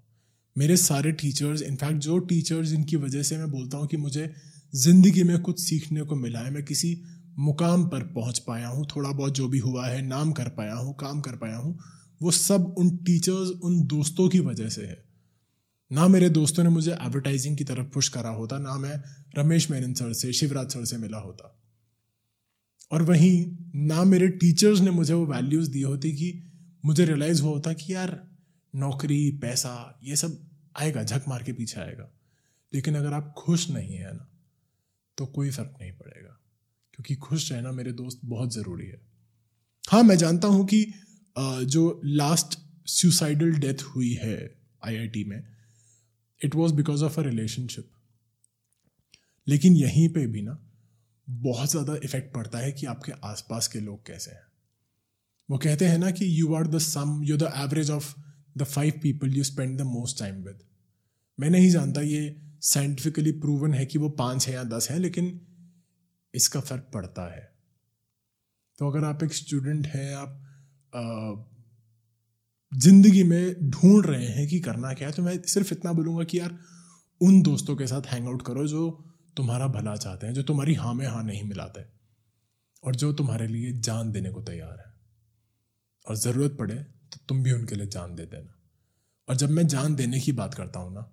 मेरे 0.57 0.77
सारे 0.77 1.13
टीचर्स 1.13 1.63
इनफैक्ट 1.63 1.99
जो 1.99 2.19
टीचर्स 2.19 2.69
जिनकी 2.69 2.97
वजह 2.97 3.23
से 3.23 3.39
मैं 3.39 3.51
बोलता 3.51 3.79
हूँ 3.79 3.87
कि 3.87 3.97
मुझे 3.97 4.33
ज़िंदगी 4.75 5.23
में 5.23 5.39
कुछ 5.43 5.61
सीखने 5.61 6.03
को 6.03 6.17
मिला 6.17 6.41
है, 6.41 6.51
मैं 6.51 6.65
किसी 6.65 7.01
मुकाम 7.39 7.89
पर 7.89 8.03
पहुँच 8.15 8.39
पाया 8.39 8.69
हूँ, 8.69 8.87
थोड़ा 8.97 9.11
बहुत 9.11 9.35
जो 9.35 9.49
भी 9.49 9.59
हुआ 9.59 9.87
है, 9.87 10.03
नाम 10.03 10.33
कर 10.33 10.49
पाया 10.49 10.75
हूँ, 10.75 10.95
काम 10.95 11.21
कर 11.21 11.37
पाया 11.37 11.57
हूँ 11.57 11.79
वो 12.21 12.31
सब 12.31 12.75
उन 12.79 12.97
टीचर्स 12.97 13.51
उन 13.61 13.81
दोस्तों 13.87 14.29
की 14.29 14.41
वजह 14.41 14.69
से 14.69 14.87
है। 14.87 15.03
ना 15.91 16.07
मेरे 16.09 16.29
दोस्तों 16.31 16.63
ने 16.63 16.71
मुझे 16.71 16.93
एडवर्टाइजिंग 16.93 17.57
की 17.57 17.65
तरफ़ 17.65 17.87
पुश 17.87 18.09
करा 18.09 18.31
होता, 18.31 18.59
ना 18.59 18.77
मैं 18.77 19.03
रमेश 19.39 19.71
मेनन 19.71 19.95
सर 19.95 20.13
से, 20.13 20.33
शिवराज 20.33 20.71
सर 20.71 20.85
से 20.85 20.97
मिला 20.99 21.19
होता। 21.19 21.57
और 22.91 23.03
वहीं 23.03 23.57
ना 23.87 24.05
मेरे 24.05 24.29
टीचर्स 24.29 24.81
ने 24.81 24.91
मुझे 24.91 25.13
वो 25.15 25.27
वैल्यूज़ 25.27 25.71
दी 25.71 25.83
होती 25.83 26.13
कि 26.13 26.33
मुझे 26.85 27.05
रियलाइज़ 27.05 27.43
हुआ 27.43 27.51
होता 27.51 27.73
कि 27.73 27.93
यार, 27.95 28.11
नौकरी, 28.75 29.31
पैसा, 29.43 29.99
ये 30.03 30.17
सब 30.17 30.39
आएगा, 30.77 31.03
झक 31.03 31.25
मार 31.29 31.43
के 31.43 31.53
पीछे 31.53 31.81
आएगा। 31.81 32.11
लेकिन 32.73 32.95
अगर 32.95 33.13
आप 33.13 33.35
खुश 33.39 33.69
नहीं 33.71 33.97
है 33.97 34.13
ना 34.15 34.27
तो 35.19 35.27
कोई 35.27 35.51
फ़र्क 35.51 35.75
नहीं 35.81 35.93
पड़ेगा, 35.93 36.37
क्योंकि 36.95 37.15
खुश 37.19 37.51
रहना 37.53 37.73
मेरे 37.73 37.93
दोस्त 37.93 38.21
बहुत 38.25 38.55
ज़रूरी 38.55 38.87
है। 38.87 39.01
हाँ 39.85 40.03
मैं 40.03 40.17
जानता 40.17 40.49
हूँ 40.49 40.65
कि 40.67 40.85
जो 41.37 42.01
लास्ट 42.05 42.59
सुसाइडल 42.91 43.53
डेथ 43.61 43.83
हुई 43.87 44.13
है 44.15 44.37
आईआईटी 44.83 45.25
में 45.25 45.43
it 46.41 46.55
was 46.55 46.75
because 46.75 47.05
of 47.05 47.21
a 47.21 47.23
relationship 47.23 47.91
लेकिन 49.47 49.77
यहीं 49.77 50.09
पे 50.09 50.27
भी 50.27 50.43
ना, 50.43 50.59
बहुत 51.29 51.71
ज़्यादा 51.71 51.95
इफ़ेक्ट 52.05 52.33
पड़ता 52.35 52.59
है 52.59 52.73
कि 52.73 52.87
आपके 52.87 53.13
आसपास 53.25 53.69
के 53.69 53.81
लोग 53.81 54.07
कैसे 54.07 54.31
हैं। 54.31 54.43
वो 55.49 55.59
कहते 55.59 55.85
हैं 55.85 55.99
ना 55.99 56.11
कि 56.11 56.41
you 56.41 56.55
are 56.55 56.67
the 56.67 56.79
sum 56.79 57.23
you 57.25 57.37
the 57.37 57.53
average 57.57 57.91
of 57.91 58.15
the 58.59 58.65
five 58.65 59.01
people 59.03 59.37
you 59.37 59.45
spend 59.45 59.79
the 59.79 59.83
most 59.87 60.19
time 60.19 60.43
with 60.45 60.63
मैं 61.39 61.51
नहीं 61.51 61.71
जानता 61.71 62.01
ये 62.01 62.37
साइंटिफिकली 62.63 63.33
प्रूवन 63.33 63.75
है 63.75 63.87
कि 63.87 63.99
वो 63.99 64.09
पाँच 64.09 64.47
है 64.49 64.55
या 64.55 64.65
दस 64.65 64.91
है, 64.91 64.99
लेकिन 64.99 65.41
इसका 66.35 66.61
फ़र्क 66.61 66.91
पड़ता 66.95 67.27
है। 67.35 67.43
तो 68.79 68.91
अगर 68.91 69.05
आप 69.05 69.23
एक 69.23 69.33
स्टूडेंट 69.33 69.87
हैं, 69.87 70.15
आप 70.15 70.50
ज़िंदगी 72.73 73.23
में 73.23 73.71
ढूंढ 73.71 74.07
रहे 74.07 74.27
हैं 74.27 74.49
कि 74.49 74.61
करना 74.61 74.93
क्या 74.95 75.09
है 75.09 75.15
तो 75.15 75.23
मैं 75.23 75.43
सिर्फ़ 75.43 75.73
इतना 75.75 75.93
बोलूँगा 75.93 76.25
कि 76.25 76.39
यार, 76.39 76.59
उन 77.21 77.43
दोस्तों 77.43 77.77
के 77.77 77.87
साथ 77.87 78.07
हैंग 78.07 78.27
आउट 78.29 78.43
करो 78.43 78.67
जो 78.67 78.91
तुम्हारा 79.37 79.67
भला 79.67 79.97
चाहते 79.97 80.27
हैं, 80.27 80.35
जो 80.35 80.43
तुम्हारी 80.43 80.75
हाँ 80.75 80.95
में 80.95 81.07
हाँ 81.07 81.23
नहीं 81.25 81.43
मिलाते 81.45 81.85
और 82.85 82.97
जो 82.97 83.13
तुम्हारे 83.13 83.47
लिए 83.47 83.73
जान 83.73 84.11
देने 84.13 84.31
को 84.31 84.43
तैयार 84.43 84.79
है। 84.79 84.93
और 86.07 86.17
ज़रूरत 86.17 86.57
पड़े 86.59 86.75
तो 86.75 87.21
तुम 87.29 87.43
भी 87.43 87.53
उनके 87.53 87.75
लिए 87.75 87.87
जान 87.87 88.15
दे 88.15 88.27
देना। 88.27 88.57
और 89.29 89.37
जब 89.37 89.51
मैं 89.51 89.67
जान 89.67 89.95
देने 89.95 90.21
की 90.21 90.33
बात 90.33 90.55
करता 90.55 90.81
हूँ 90.81 90.95
ना, 90.95 91.11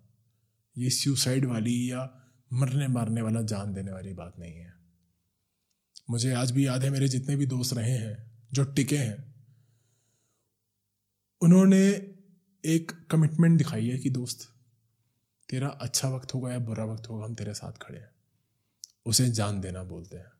ये 0.78 0.90
सुसाइड 0.90 1.46
वाली 1.46 1.92
या 1.92 2.10
मरने 2.54 2.88
मारने 2.88 3.22
वाला 3.22 3.42
जान 3.42 3.74
देने 3.74 3.92
वाली 3.92 4.14
बात 4.14 4.40
नहीं 4.40 4.54
है। 4.54 4.74
मुझे 6.10 6.34
आज 6.34 6.52
भी 6.52 6.68
याद 6.68 6.84
है, 6.84 6.90
मेरे 6.90 7.08
जितने 7.08 7.36
भी 7.36 7.46
दोस्त 7.46 7.74
रहे 7.74 7.92
हैं, 7.92 8.32
जो 8.54 8.64
टिके 8.64 8.98
हैं 8.98 9.27
उन्होंने 11.42 11.88
एक 12.64 12.92
कमिटमेंट 13.12 13.58
दिखाई 13.58 13.88
है 13.88 13.98
कि 13.98 14.10
दोस्त, 14.10 14.48
तेरा 15.50 15.68
अच्छा 15.68 16.10
वक्त 16.10 16.34
होगा 16.34 16.52
या 16.52 16.60
बुरा 16.60 16.86
वक्त 16.86 17.10
होगा, 17.10 17.26
हम 17.26 17.36
तेरे 17.36 17.54
साथ 17.54 17.72
खड़े 17.82 18.00
हैं। 18.00 18.10
उसे 19.06 19.30
जान 19.30 19.62
देना 19.62 19.84
बोलते 19.84 20.18
हैं। 20.18 20.32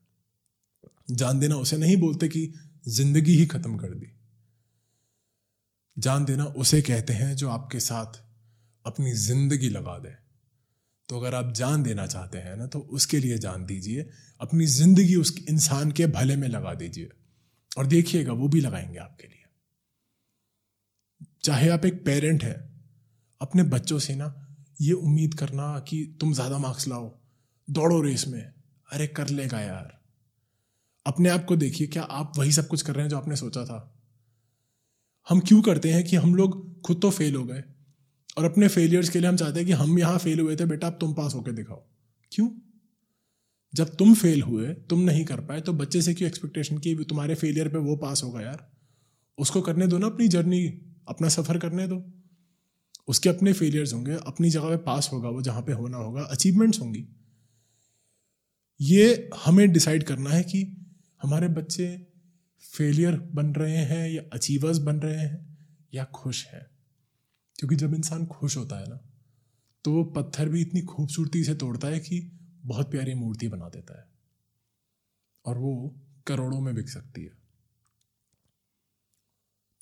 जान 1.10 1.38
देना 1.38 1.56
उसे 1.56 1.76
नहीं 1.76 1.96
बोलते 1.96 2.28
कि 2.28 2.52
ज़िंदगी 2.88 3.34
ही 3.34 3.46
खत्म 3.46 3.76
कर 3.76 3.94
दी। 3.94 4.06
जान 5.98 6.24
देना 6.24 6.44
उसे 6.44 6.82
कहते 6.82 7.12
हैं 7.12 7.34
जो 7.36 7.48
आपके 7.48 7.80
साथ 7.80 8.20
अपनी 8.84 9.12
ज़िंदगी 9.12 9.68
लगा 9.68 9.98
दे। 9.98 10.14
तो 11.08 11.20
अगर 11.20 11.34
आप 11.34 11.52
जान 11.52 11.82
देना 11.82 12.06
चाहते 12.06 12.38
हैं 12.38 12.56
ना 12.56 12.66
तो 12.66 12.78
उसके 12.78 13.18
लिए 13.18 13.38
जान 13.38 13.64
दीजिए। 13.66 14.08
अपनी 14.40 14.66
ज़िंदगी 14.66 15.16
उस 15.16 15.34
इंसान 15.48 15.92
के 15.92 16.06
भले 16.06 16.36
में 16.36 16.48
लगा 16.48 16.74
दीजिए। 16.74 17.08
और 17.78 17.86
देखिएगा, 17.86 18.32
वो 18.32 18.48
भी 18.48 18.60
लगाएँगे 18.60 18.98
आपके 18.98 19.26
लिए। 19.28 19.37
चाहे 21.48 21.68
आप 21.68 21.84
एक 21.86 22.04
पेरेंट 22.04 22.42
हैं, 22.44 22.56
अपने 23.40 23.62
बच्चों 23.62 23.98
से 23.98 24.14
ना 24.14 24.26
ये 24.80 24.92
उम्मीद 24.92 25.34
करना 25.34 25.78
कि 25.80 26.16
तुम 26.20 26.32
ज़्यादा 26.32 26.58
मार्क्स 26.58 26.88
लाओ, 26.88 27.20
दौड़ो 27.70 28.00
रेस 28.00 28.26
में। 28.28 28.40
अरे 28.88 29.06
कर 29.06 29.28
लेगा 29.28 29.60
यार। 29.60 30.00
अपने 31.06 31.28
आप 31.28 31.44
को 31.44 31.56
देखिए, 31.56 31.86
क्या 31.86 32.02
आप 32.02 32.32
वही 32.38 32.52
सब 32.52 32.66
कुछ 32.68 32.82
कर 32.82 32.94
रहे 32.94 33.02
हैं 33.02 33.10
जो 33.10 33.16
आपने 33.16 33.36
सोचा 33.36 33.64
था? 33.64 33.94
हम 35.28 35.40
क्यों 35.40 35.60
करते 35.62 35.92
हैं 35.92 36.04
कि 36.04 36.16
हम 36.16 36.34
लोग 36.34 36.82
खुद 36.82 37.00
तो 37.02 37.10
फेल 37.10 37.34
हो 37.34 37.44
गए 37.44 37.62
और 38.38 38.44
अपने 38.44 38.68
फेलियर्स 38.68 39.08
के 39.08 39.20
लिए 39.20 39.28
हम 39.28 39.36
चाहते 39.36 39.58
हैं 39.58 39.66
कि 39.66 39.72
हम 39.72 39.98
यहाँ 39.98 40.18
फेल 40.18 40.40
हुए 40.40 40.56
थे, 40.56 40.64
बेटा, 40.64 40.86
अब 40.86 40.98
तुम 41.00 41.14
पास 41.14 41.34
होकर 41.34 41.52
दिखाओ। 41.52 41.82
क्यों? 42.32 42.48
जब 43.74 43.94
तुम 43.96 44.14
फेल 44.14 44.42
हुए, 44.42 44.74
तुम 44.74 45.00
नहीं 45.00 45.24
कर 45.24 45.40
पाए 45.40 45.60
तो 45.60 45.72
बच्चे 45.72 46.02
से 46.02 46.14
क्यों 46.14 46.28
एक्सपेक्टेशन 46.28 46.78
की 46.78 46.94
तुम्हारे 47.04 47.34
फेलियर 47.34 47.68
पे 47.68 47.78
वो 47.78 47.96
पास 47.96 48.22
होगा 48.24 48.40
यार? 48.40 48.70
उसको 49.38 49.60
करने 49.60 49.86
दो 49.86 49.98
ना 49.98 50.06
अपनी 50.06 50.28
जर्नी 50.28 50.84
अपना 51.08 51.28
सफ़र 51.28 51.58
करने 51.58 51.86
दो। 51.88 52.04
उसके 53.08 53.28
अपने 53.28 53.52
फेलियर्स 53.52 53.92
होंगे, 53.92 54.12
अपनी 54.26 54.50
जगह 54.50 54.68
पे 54.68 54.76
पास 54.76 55.10
होगा 55.12 55.28
वो, 55.28 55.42
जहाँ 55.42 55.62
पे 55.62 55.72
होना 55.72 55.96
होगा 55.96 56.22
अचीवमेंट्स 56.22 56.80
होंगी। 56.80 57.08
ये 58.80 59.30
हमें 59.44 59.72
डिसाइड 59.72 60.02
करना 60.02 60.30
है 60.30 60.42
कि 60.42 60.86
हमारे 61.22 61.48
बच्चे 61.48 62.06
फेलियर 62.60 63.16
बन 63.16 63.46
रहे 63.54 63.76
हैं 63.76 64.10
या 64.10 64.22
अचीवर्स 64.32 64.78
बन 64.78 64.96
रहे 64.96 65.18
हैं 65.18 65.58
या 65.94 66.04
खुश 66.04 66.46
हैं। 66.46 66.66
क्योंकि 67.58 67.76
जब 67.76 67.94
इंसान 67.94 68.26
खुश 68.26 68.56
होता 68.56 68.78
है 68.78 68.88
ना 68.88 69.00
तो 69.84 69.92
वो 69.92 70.04
पत्थर 70.04 70.48
भी 70.48 70.60
इतनी 70.60 70.80
खूबसूरती 70.82 71.44
से 71.44 71.54
तोड़ता 71.54 71.88
है 71.88 72.00
कि 72.00 72.20
बहुत 72.64 72.90
प्यारी 72.90 73.14
मूर्ति 73.14 73.48
बना 73.48 73.68
देता 73.68 73.98
है। 73.98 74.06
और 75.44 75.58
वो 75.58 76.00
करोड़ों 76.26 76.60
में 76.60 76.74
बिक 76.74 76.88
सकती 76.88 77.24
है। 77.24 77.47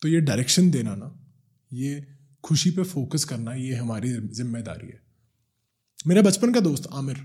तो 0.07 0.11
ये 0.11 0.21
डायरेक्शन 0.21 0.71
देना 0.71 0.95
ना, 0.95 1.25
ये 1.73 2.07
खुशी 2.45 2.71
पे 2.71 2.83
फोकस 2.83 3.25
करना, 3.25 3.55
ये 3.55 3.75
हमारी 3.75 4.13
ज़िम्मेदारी 4.13 4.87
है। 4.87 5.03
मेरा 6.07 6.23
बचपन 6.23 6.53
का 6.53 6.61
दोस्त 6.61 6.89
आमिर, 6.93 7.17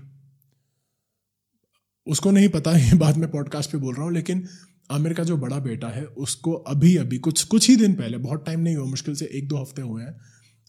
उसको 2.06 2.30
नहीं 2.30 2.48
पता, 2.48 2.76
ये 2.76 2.94
बात 2.94 3.16
मैं 3.16 3.30
पॉडकास्ट 3.30 3.72
पे 3.72 3.78
बोल 3.78 3.94
रहा 3.94 4.04
हूँ, 4.04 4.12
लेकिन 4.12 4.48
आमिर 4.90 5.14
का 5.14 5.24
जो 5.24 5.36
बड़ा 5.36 5.58
बेटा 5.58 5.88
है, 5.88 6.04
उसको 6.04 6.52
अभी 6.52 6.96
अभी, 6.96 7.18
कुछ 7.18 7.44
कुछ 7.44 7.70
ही 7.70 7.76
दिन 7.76 7.94
पहले, 7.94 8.18
बहुत 8.18 8.46
टाइम 8.46 8.60
नहीं 8.60 8.76
हुआ, 8.76 8.86
मुश्किल 8.86 9.14
से 9.14 9.26
एक 9.26 9.48
दो 9.48 9.56
हफ़्ते 9.56 9.82
हुए 9.82 10.02
हैं, 10.02 10.20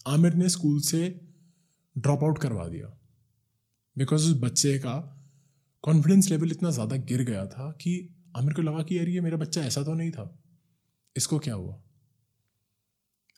आमिर 0.07 0.33
ने 0.33 0.49
स्कूल 0.49 0.81
से 0.81 1.21
ड्रॉप 1.97 2.23
आउट 2.23 2.37
करवा 2.37 2.67
दिया। 2.67 2.99
बिकॉज़ 3.97 4.31
उस 4.31 4.39
बच्चे 4.41 4.79
का 4.79 5.25
कॉन्फिडेंस 5.83 6.29
लेवल 6.29 6.51
इतना 6.51 6.71
ज़्यादा 6.71 6.95
गिर 6.95 7.23
गया 7.23 7.45
था 7.45 7.71
कि 7.71 8.15
आमिर 8.37 8.53
को 8.53 8.61
लगा 8.61 8.83
कि 8.83 8.99
यार, 8.99 9.09
ये 9.09 9.21
मेरा 9.21 9.37
बच्चा 9.37 9.61
ऐसा 9.61 9.83
तो 9.83 9.93
नहीं 9.93 10.11
था। 10.11 10.39
इसको 11.17 11.39
क्या 11.39 11.53
हुआ? 11.53 11.82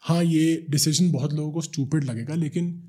हाँ 0.07 0.23
ये 0.23 0.65
डिसीज़न 0.69 1.11
बहुत 1.11 1.33
लोगों 1.33 1.51
को 1.51 1.61
स्टूपिड 1.61 2.03
लगेगा, 2.03 2.35
लेकिन 2.35 2.83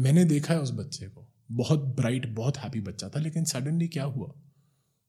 मैंने 0.00 0.24
देखा 0.24 0.54
है 0.54 0.60
उस 0.60 0.70
बच्चे 0.72 1.06
को। 1.06 1.28
बहुत 1.52 1.80
ब्राइट 1.80 2.26
बहुत 2.26 2.56
हैप्पी 2.56 2.80
बच्चा 2.80 3.08
था, 3.08 3.20
लेकिन 3.20 3.44
सडनली 3.44 3.88
क्या 3.88 4.04
हुआ? 4.04 4.26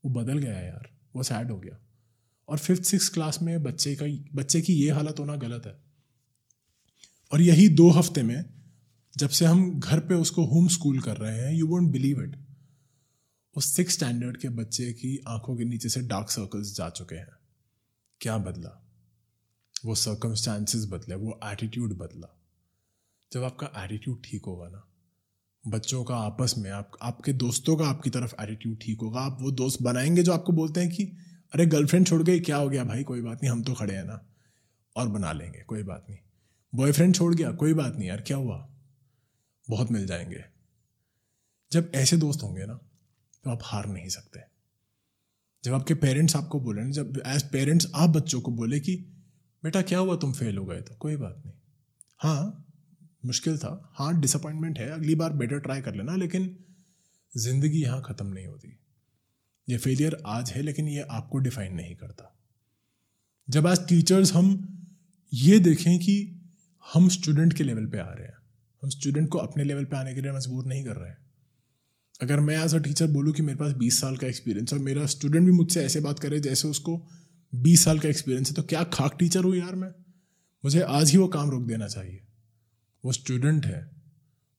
वो 0.06 0.10
बदल 0.10 0.38
गया 0.38 0.60
यार, 0.60 0.90
वो 1.16 1.24
सैड 1.24 1.52
हो 1.52 1.60
गया। 1.60 1.80
और 2.48 2.58
फिफ्थ 2.58 2.84
सिक्स 2.84 3.10
क्लास 3.10 3.42
में 3.42 3.64
बच्चे 3.64 3.96
का, 4.02 4.06
बच्चे 4.36 4.62
की 4.62 4.74
ये 4.74 4.92
हालत 4.92 5.16
होना 5.20 5.36
गलत 5.36 5.66
है। 5.66 5.80
और 7.32 7.42
यही 7.42 7.70
दो 7.70 7.90
हफ़्ते 7.90 8.24
में, 8.24 8.46
जब 9.18 9.30
से 9.30 9.46
हम 9.46 9.80
घर 9.80 10.00
पे 10.00 10.14
उसको 10.14 10.46
होम 10.46 10.68
स्कूल 10.68 11.00
कर 11.00 11.18
रहे 11.18 11.38
हैं 11.38 11.54
यू 11.54 11.68
वोंट 11.68 11.92
बिलीव 11.92 12.24
इट 12.24 12.36
उस 13.56 13.66
सिक्स 13.66 13.94
स्टैंडर्ड 13.94 14.38
के 14.38 14.50
बच्चे 14.50 14.94
की 14.94 15.24
आँखों 15.28 15.58
के 15.58 15.64
नीचे 15.64 15.90
से 15.90 16.02
डार्क 16.02 16.30
सर्कल्स 16.30 16.76
जा 16.78 16.90
चुके 16.90 17.16
हैं। 17.16 17.32
क्या 18.22 18.38
बदला? 18.38 18.86
वो 19.86 19.96
सर्कमस्टांसिस 19.96 20.86
बदले, 20.86 21.16
वो 21.16 21.40
एटीट्यूड 21.44 21.98
बदला। 21.98 22.40
जब 23.34 23.44
आपका 23.44 23.84
एटीट्यूड 23.84 24.24
ठीक 24.26 24.46
होगा 24.46 24.70
ना, 24.70 24.88
बच्चों 25.68 26.04
का 26.04 26.16
आपस 26.16 26.56
में, 26.58 26.72
आप, 26.72 26.92
आपके 27.02 27.34
दोस्तों 27.34 27.78
का 27.78 27.88
आपकी 27.88 28.10
तरफ़ 28.10 28.34
एटीट्यूड 28.42 28.78
ठीक 28.82 29.02
होगा। 29.02 29.20
आप 29.20 29.38
वो 29.42 29.52
दोस्त 29.52 29.82
बनाएँगे 29.82 30.24
जो 30.24 30.34
आपको 30.34 30.52
बोलते 30.52 30.80
हैं 30.80 30.90
कि, 30.90 31.04
अरे 31.54 31.66
गर्लफ्रेंड 31.66 32.08
छोड़ 32.08 32.24
गई, 32.24 32.40
क्या 32.40 32.58
हो 32.58 32.70
गया? 32.70 32.84
भाई, 32.84 33.04
कोई 33.04 33.22
बात 33.22 33.38
नहीं, 33.44 33.52
हम 33.52 33.64
तो 33.64 33.74
खड़े 33.74 33.96
हैं 33.96 34.04
ना, 34.04 34.26
और 34.96 35.08
बना 35.08 35.32
लेंगे, 35.32 35.60
कोई 35.60 35.84
बात 35.84 36.06
नहीं। 36.10 36.20
बॉयफ्रेंड 36.76 37.16
छोड़ 37.16 37.36
गया, 37.36 37.52
कोई 37.52 37.74
बात 37.74 37.96
नहीं 37.96 38.10
यार, 38.10 38.22
क्या 38.22 38.38
हुआ? 38.38 38.70
बहुत 39.70 39.92
मिल 39.92 40.06
जाएँगे। 40.06 40.44
जब 41.72 41.92
ऐसे 41.96 42.18
दोस्त 42.18 42.44
होंगे 42.44 42.66
ना 42.66 42.74
तो 43.44 43.50
आप 43.50 43.60
हार 43.64 43.88
नहीं 43.88 44.10
सकते। 44.10 44.40
जब 45.64 45.74
आपके 45.74 45.94
पेरेंट्स 45.94 46.36
आपको 46.36 46.60
बोले 46.60 46.82
ना, 46.84 46.92
जब 46.92 47.24
एज 47.26 47.52
पेरेंट्स 47.52 47.88
आप 47.96 48.10
बच्चों 48.10 48.42
को 48.42 48.52
बोले 48.52 48.80
कि 48.80 49.19
बेटा, 49.64 49.82
क्या 49.82 50.00
हुआ? 50.00 50.16
तुम 50.16 50.34
फेल 50.34 50.58
हो 50.58 50.66
गए 50.66 50.82
तो। 50.82 50.96
कोई 50.96 51.16
बात 51.16 51.42
नहीं। 51.46 51.56
हाँ 52.20 52.66
मुश्किल 53.26 53.58
था। 53.58 53.92
हाँ 53.94 54.22
डिसअपॉइंटमेंट 54.22 54.80
है। 54.80 54.90
अगली 54.90 55.16
बार 55.16 55.34
बेटर 55.34 55.60
ट्राई 55.60 55.82
कर 55.82 55.96
लेना, 55.96 56.16
लेकिन 56.16 56.58
ज़िंदगी 57.38 57.82
यहाँ 57.82 58.02
ख़त्म 58.02 58.28
नहीं 58.28 58.48
होती। 58.48 58.80
ये 59.70 59.78
फेलियर 59.78 60.24
आज 60.26 60.52
है, 60.52 60.62
लेकिन 60.62 60.88
ये 60.88 61.02
आपको 61.02 61.38
डिफाइन 61.38 61.74
नहीं 61.74 61.96
करता। 61.96 62.36
जब 63.50 63.68
आज 63.68 63.88
टीचर्स 63.88 64.34
हम 64.34 64.50
ये 65.34 65.60
देखें 65.60 66.00
कि 66.00 66.16
हम 66.94 67.10
स्टूडेंट 67.10 67.54
के 67.54 67.64
लेवल 67.64 67.86
पे 67.86 67.98
आ 67.98 68.10
रहे 68.10 68.28
हैं। 68.28 68.38
हम 68.84 68.90
स्टूडेंट 68.90 69.30
को 69.30 69.38
अपने 69.38 69.64
लेवल 69.64 69.86
पे 69.86 69.98
आने 69.98 70.14
के 70.16 70.22
लिए 70.22 70.32
मजबूर 70.32 70.66
नहीं 70.66 70.84
कर 70.84 70.96
रहे 70.96 71.10
हैं। 71.10 71.18
अगर 72.22 72.40
मैं 72.40 72.66
एज 72.66 72.76
अ 72.76 72.78
टीचर 72.78 73.08
बोलूँ 73.08 73.34
कि 73.34 73.42
मेरे 73.42 73.58
पास 73.58 73.74
बीस 73.74 74.00
साल 74.02 74.18
का 74.18 74.28
एक्सपीरियंस 74.28 74.74
और 74.74 74.80
मेरा 74.80 75.06
स्टूडेंट 75.06 75.46
भी 75.46 75.52
मुझसे 75.52 75.84
ऐसे 75.86 76.00
बात 76.00 76.20
करे 76.20 76.40
जैसे 76.40 76.68
उसको 76.68 76.98
बीस 77.54 77.84
साल 77.84 78.00
का 78.00 78.10
एक्सपीरियंस 78.10 78.50
है 78.50 78.56
तो 78.56 78.64
क्या 78.64 78.84
खाक 78.94 79.16
टीचर 79.20 79.44
हूँ 79.44 79.56
यार 79.56 79.76
मैं? 79.76 79.92
मुझे 80.64 80.82
आज 80.82 81.12
ही 81.12 81.18
वो 81.18 81.28
काम 81.28 81.50
रोक 81.50 81.64
देना 81.64 81.88
चाहिए। 81.88 82.20
वो 83.04 83.12
स्टूडेंट 83.12 83.66
है, 83.66 83.80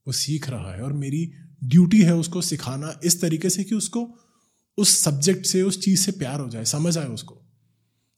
वो 0.06 0.12
सीख 0.12 0.48
रहा 0.50 0.72
है 0.74 0.82
और 0.82 0.92
मेरी 0.94 1.30
ड्यूटी 1.64 2.00
है 2.02 2.14
उसको 2.16 2.42
सिखाना 2.42 2.98
इस 3.04 3.20
तरीके 3.20 3.50
से 3.50 3.64
कि 3.64 3.74
उसको 3.74 4.08
उस 4.78 4.98
सब्जेक्ट 5.00 5.46
से, 5.46 5.62
उस 5.62 5.80
चीज़ 5.80 6.00
से 6.00 6.12
प्यार 6.12 6.40
हो 6.40 6.48
जाए, 6.48 6.64
समझ 6.64 6.96
आए 6.98 7.08
उसको। 7.08 7.42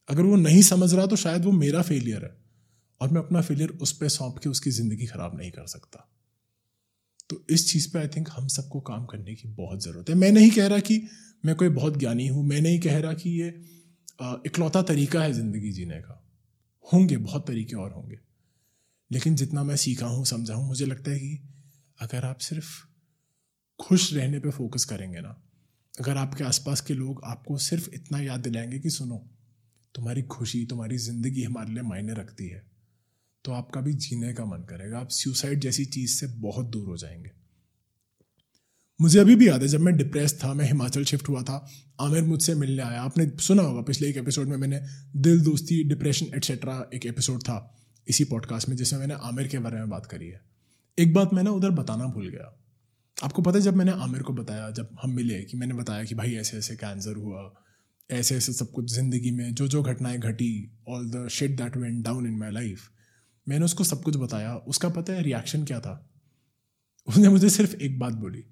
अगर 0.09 0.23
वो 0.23 0.37
नहीं 0.37 0.63
समझ 0.63 0.93
रहा 0.95 1.07
तो 1.07 1.17
शायद 1.17 1.45
वो 1.45 1.53
मेरा 1.53 1.83
फेलियर 1.83 2.25
है 2.25 2.37
और 3.01 3.11
मैं 3.11 3.21
अपना 3.21 3.41
फेलियर 3.41 3.69
उस 3.81 3.93
पर 3.93 4.09
सौंप 4.09 4.39
के 4.39 4.49
उसकी 4.49 4.71
ज़िंदगी 4.71 5.07
ख़राब 5.07 5.37
नहीं 5.39 5.51
कर 5.51 5.67
सकता। 5.67 6.09
तो 7.31 7.45
इस 7.51 7.69
चीज़ 7.71 7.93
पे 7.93 7.99
आई 7.99 8.09
थिंक 8.09 8.29
हम 8.33 8.47
सबको 8.49 8.81
काम 8.81 9.05
करने 9.07 9.35
की 9.35 9.49
बहुत 9.49 9.83
ज़रूरत 9.85 10.11
है। 10.11 10.15
मैं 10.15 10.31
नहीं 10.33 10.51
कह 10.51 10.67
रहा 10.67 10.79
कि 10.81 11.03
मैं 11.45 11.55
कोई 11.55 11.69
बहुत 11.71 11.99
ज्ञानी 11.99 12.27
हूँ, 12.27 12.45
मैं 12.45 12.61
नहीं 12.61 12.81
कह 12.81 12.99
रहा 12.99 13.13
कि 13.15 13.31
ये 13.41 13.51
इकलौता 14.21 14.83
तरीका 14.83 15.23
है 15.23 15.33
ज़िंदगी 15.33 15.73
जीने 15.73 16.01
का। 16.01 16.19
होंगे, 16.93 17.17
बहुत 17.17 17.47
तरीके 17.47 17.77
और 17.77 17.93
होंगे। 17.93 18.17
लेकिन 19.11 19.35
जितना 19.35 19.65
मैं 19.65 19.77
सीखा 19.77 20.07
हूँ, 20.07 20.25
समझा 20.25 20.55
हूँ, 20.55 20.67
मुझे 20.69 20.87
लगता 20.87 21.11
है 21.11 21.19
कि 21.19 21.49
अगर 22.01 22.25
आप 22.25 22.39
सिर्फ़ 22.39 22.71
खुश 23.81 24.13
रहने 24.15 24.39
पे 24.39 24.51
फोकस 24.51 24.85
करेंगे 24.85 25.21
ना, 25.21 25.43
अगर 26.01 26.17
आपके 26.17 26.45
आसपास 26.45 26.81
के 26.81 26.95
लोग 26.95 27.21
आपको 27.25 27.59
सिर्फ़ 27.59 27.91
इतना 27.95 28.21
याद 28.21 28.41
दिलाएँगे 28.41 28.79
कि 28.79 28.91
सुनो, 28.91 29.17
तुम्हारी 29.95 30.23
खुशी, 30.23 30.65
तुम्हारी 30.67 30.99
ज़िंदगी 30.99 31.43
हमारे 31.43 31.73
लिए 31.73 31.83
मायने 31.83 32.15
रखती 32.15 32.49
है 32.49 32.63
तो 33.45 33.53
आपका 33.53 33.81
भी 33.81 33.93
जीने 33.93 34.33
का 34.33 34.45
मन 34.45 34.63
करेगा। 34.63 34.99
आप 34.99 35.09
सुसाइड 35.09 35.61
जैसी 35.61 35.85
चीज़ 35.85 36.11
से 36.11 36.27
बहुत 36.27 36.67
दूर 36.67 36.89
हो 36.89 36.97
जाएँगे। 36.97 37.31
मुझे 39.01 39.19
अभी 39.19 39.37
भी 39.37 39.49
याद 39.49 39.63
है, 39.63 39.69
जब 39.69 39.81
मैं 39.81 39.97
डिप्रेस 39.97 40.41
था, 40.45 40.55
मैं 40.55 40.65
हिमाचल 40.65 41.05
शिफ्ट 41.05 41.29
हुआ 41.29 41.43
था, 41.43 41.67
आमिर 42.01 42.23
मुझसे 42.23 42.55
मिलने 42.55 42.83
आया। 42.83 43.03
आपने 43.03 43.31
सुना 43.39 43.63
होगा, 43.63 43.83
पिछले 43.83 44.09
एक 44.09 44.17
एपिसोड 44.17 44.49
में 44.49 44.57
मैंने 44.57 44.81
दिल, 45.17 45.41
दोस्ती 45.41 45.85
डिप्रेशन 45.85 46.27
एट्सेट्रा 46.35 46.91
एक 46.95 47.07
एपिसोड 47.07 47.43
था 47.43 47.75
इसी 48.09 48.25
पॉडकास्ट 48.25 48.69
में, 48.69 48.77
जिसमें 48.77 49.01
मैंने 49.01 49.15
आमिर 49.15 49.49
के 49.49 49.59
बारे 49.59 49.77
में 49.77 49.89
बात 49.91 50.07
करी 50.07 50.27
है। 50.27 50.41
एक 50.99 51.15
बात 51.15 51.33
मैं 51.33 51.43
ना 51.43 51.51
उधर 51.51 51.71
बताना 51.71 52.05
भूल 52.05 52.29
गया। 52.29 52.59
आपको 53.25 53.43
पता 53.43 53.59
है, 53.59 53.65
जब 53.65 53.77
मैंने 53.77 53.93
आमिर 53.93 54.23
को 54.23 54.33
बताया, 54.33 54.71
जब 54.71 54.97
हम 55.03 55.11
मिले, 55.11 55.43
कि 55.43 55.57
मैंने 55.57 55.75
बताया 55.75 56.05
कि 56.05 56.15
भाई 56.15 56.35
ऐसे 56.35 56.57
ऐसे 56.57 56.77
कैंसर 56.77 57.15
हुआ, 57.17 57.55
ऐसे 58.11 58.37
ऐसे 58.37 58.53
सब 58.53 58.71
कुछ 58.71 58.93
ज़िंदगी 58.93 59.31
में, 59.31 59.55
जो 59.55 59.69
जो 59.69 59.83
घटनाएँ 59.83 60.19
घटी 60.19 60.79
all 60.89 61.11
the 61.11 61.29
shade 61.29 61.57
that 61.57 61.77
went 61.77 62.05
down 62.05 62.27
in 62.27 62.39
my 62.39 62.51
life 62.51 62.91
मैंने 63.49 63.65
उसको 63.65 63.85
सब 63.85 64.03
कुछ 64.03 64.17
बताया। 64.17 64.55
उसका 64.55 64.89
पता 64.89 65.13
है 65.13 65.23
रिएक्शन 65.23 65.65
क्या 65.65 65.81
था? 65.81 66.11
उसने 67.09 67.29
मुझे 67.29 67.51
सिर्फ़ 67.51 67.75
एक 67.77 67.99
बात 67.99 68.13
बोली। 68.13 68.45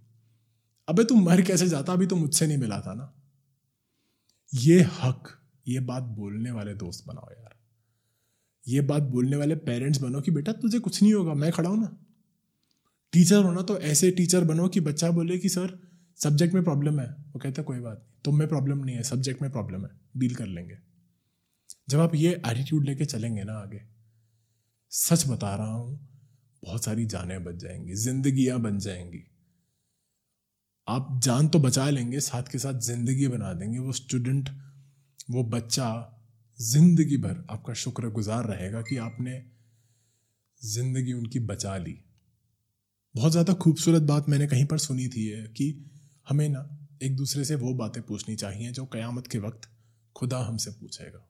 अबे 0.90 1.04
तू 1.04 1.14
मर 1.14 1.42
कैसे 1.42 1.68
जाता? 1.68 1.92
अभी 1.92 2.06
तो 2.06 2.16
मुझसे 2.16 2.46
नहीं 2.46 2.58
मिला 2.58 2.80
था 2.80 2.94
ना। 2.94 3.12
ये 4.52 4.80
हक, 4.82 5.28
ये 5.68 5.80
बात 5.80 6.02
बोलने 6.02 6.50
वाले 6.50 6.74
दोस्त 6.74 7.04
बनाओ 7.06 7.30
यार। 7.32 7.54
ये 8.64 8.80
बात 8.80 9.02
बोलने 9.02 9.36
वाले 9.36 9.54
पेरेंट्स 9.56 10.00
बनो 10.00 10.20
कि 10.20 10.30
बेटा 10.30 10.52
तुझे 10.52 10.78
कुछ 10.78 11.02
नहीं 11.02 11.14
होगा, 11.14 11.34
मैं 11.34 11.52
खड़ा 11.52 11.70
हूँ 11.70 11.80
ना। 11.80 11.96
टीचर 13.12 13.44
हो 13.44 13.52
ना 13.52 13.62
तो 13.62 13.78
ऐसे 13.78 14.10
टीचर 14.10 14.44
बनो 14.44 14.68
कि 14.68 14.80
बच्चा 14.80 15.10
बोले 15.10 15.38
कि, 15.38 15.48
सर 15.48 15.78
सब्जेक्ट 16.18 16.54
में 16.54 16.62
प्रॉब्लम 16.64 17.00
है। 17.00 17.06
वो 17.06 17.38
कहता 17.38 17.62
कोई 17.62 17.80
बात 17.80 17.96
नहीं, 17.96 18.20
तुम 18.24 18.38
में 18.38 18.48
प्रॉब्लम 18.48 18.84
नहीं 18.84 18.96
है 18.96 19.02
सब्जेक्ट 19.02 19.42
में 19.42 19.50
प्रॉब्लम 19.50 19.84
है 19.84 19.90
डील 20.16 20.34
कर 20.34 20.46
लेंगे। 20.46 20.78
जब 21.88 22.00
आप 22.00 22.14
ये 22.14 22.32
एटीट्यूड 22.46 22.84
लेके 22.84 23.04
चलेंगे 23.04 23.44
ना 23.44 23.52
आगे, 23.52 23.82
सच 24.90 25.26
बता 25.28 25.54
रहा 25.56 25.72
हूँ, 25.72 25.98
बहुत 26.62 26.84
सारी 26.84 27.04
जानें 27.06 27.44
बच 27.44 27.54
जाएँगी, 27.54 27.94
जिंदगियाँ 27.94 28.60
बन 28.60 28.78
जाएँगी। 28.78 29.26
आप 30.90 31.20
जान 31.24 31.48
तो 31.48 31.58
बचा 31.58 31.88
लेंगे, 31.90 32.20
साथ 32.20 32.42
के 32.42 32.58
साथ 32.58 32.80
ज़िंदगी 32.82 33.28
बना 33.28 33.52
देंगे। 33.52 33.78
वो 33.78 33.92
स्टूडेंट 33.92 34.48
वो 35.30 35.42
बच्चा 35.46 35.88
ज़िंदगी 36.58 37.16
भर 37.16 37.44
आपका 37.50 37.74
शुक्रगुजार 37.74 38.46
रहेगा 38.46 38.80
कि 38.82 38.96
आपने 38.98 39.42
ज़िंदगी 40.60 41.12
उनकी 41.12 41.38
बचा 41.40 41.76
ली। 41.76 41.96
बहुत 43.14 43.32
ज़्यादा 43.32 43.52
खूबसूरत 43.54 44.02
बात 44.02 44.28
मैंने 44.28 44.46
कहीं 44.46 44.64
पर 44.64 44.78
सुनी 44.78 45.08
थी 45.08 45.26
है 45.26 45.42
कि 45.48 45.68
हमें 46.28 46.48
ना 46.48 46.68
एक 47.02 47.16
दूसरे 47.16 47.44
से 47.44 47.54
वो 47.54 47.74
बातें 47.74 48.02
पूछनी 48.02 48.36
चाहिए 48.36 48.70
जो 48.70 48.84
क़यामत 48.86 49.26
के 49.26 49.38
वक्त 49.38 49.68
खुदा 50.16 50.38
हमसे 50.38 50.70
पूछेगा। 50.70 51.26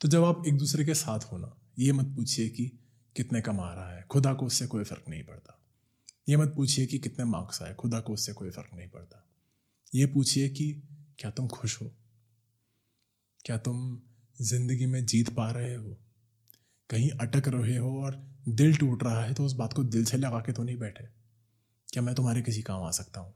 तो 0.00 0.08
जब 0.08 0.24
आप 0.24 0.42
एक 0.46 0.58
दूसरे 0.58 0.84
के 0.84 0.94
साथ 0.94 1.32
होना 1.32 1.56
ये 1.78 1.92
मत 1.92 2.14
पूछिए 2.16 2.48
कि 2.48 2.66
कितने 3.16 3.40
कमा 3.40 3.72
रहा 3.74 3.94
है, 3.96 4.04
खुदा 4.10 4.32
को 4.34 4.46
उससे 4.46 4.66
कोई 4.66 4.84
फ़र्क 4.84 5.04
नहीं 5.08 5.22
पड़ता। 5.22 5.59
ये 6.28 6.36
मत 6.36 6.52
पूछिए 6.56 6.86
कि 6.86 6.98
कितने 6.98 7.24
मार्क्स 7.24 7.62
आए, 7.62 7.74
खुदा 7.74 8.00
को 8.00 8.12
उससे 8.12 8.32
कोई 8.32 8.50
फ़र्क 8.50 8.70
नहीं 8.74 8.88
पड़ता। 8.88 9.26
ये 9.94 10.06
पूछिए 10.06 10.48
कि 10.48 10.82
क्या 11.18 11.30
तुम 11.30 11.48
खुश 11.48 11.82
हो? 11.82 11.92
क्या 13.44 13.58
तुम 13.58 14.02
ज़िंदगी 14.42 14.86
में 14.86 15.06
जीत 15.06 15.34
पा 15.34 15.50
रहे 15.50 15.74
हो? 15.74 15.98
कहीं 16.90 17.10
अटक 17.10 17.48
रहे 17.48 17.76
हो 17.76 18.02
और 18.02 18.38
दिल 18.48 18.76
टूट 18.76 19.02
रहा 19.02 19.24
है 19.24 19.34
तो 19.34 19.44
उस 19.44 19.52
बात 19.52 19.72
को 19.72 19.84
दिल 19.84 20.04
से 20.04 20.16
लगा 20.16 20.40
के 20.40 20.52
तो 20.52 20.62
नहीं 20.62 20.76
बैठे? 20.76 21.04
क्या 21.92 22.02
मैं 22.02 22.14
तुम्हारे 22.14 22.42
किसी 22.42 22.62
काम 22.62 22.82
आ 22.82 22.90
सकता 22.90 23.20
हूँ? 23.20 23.34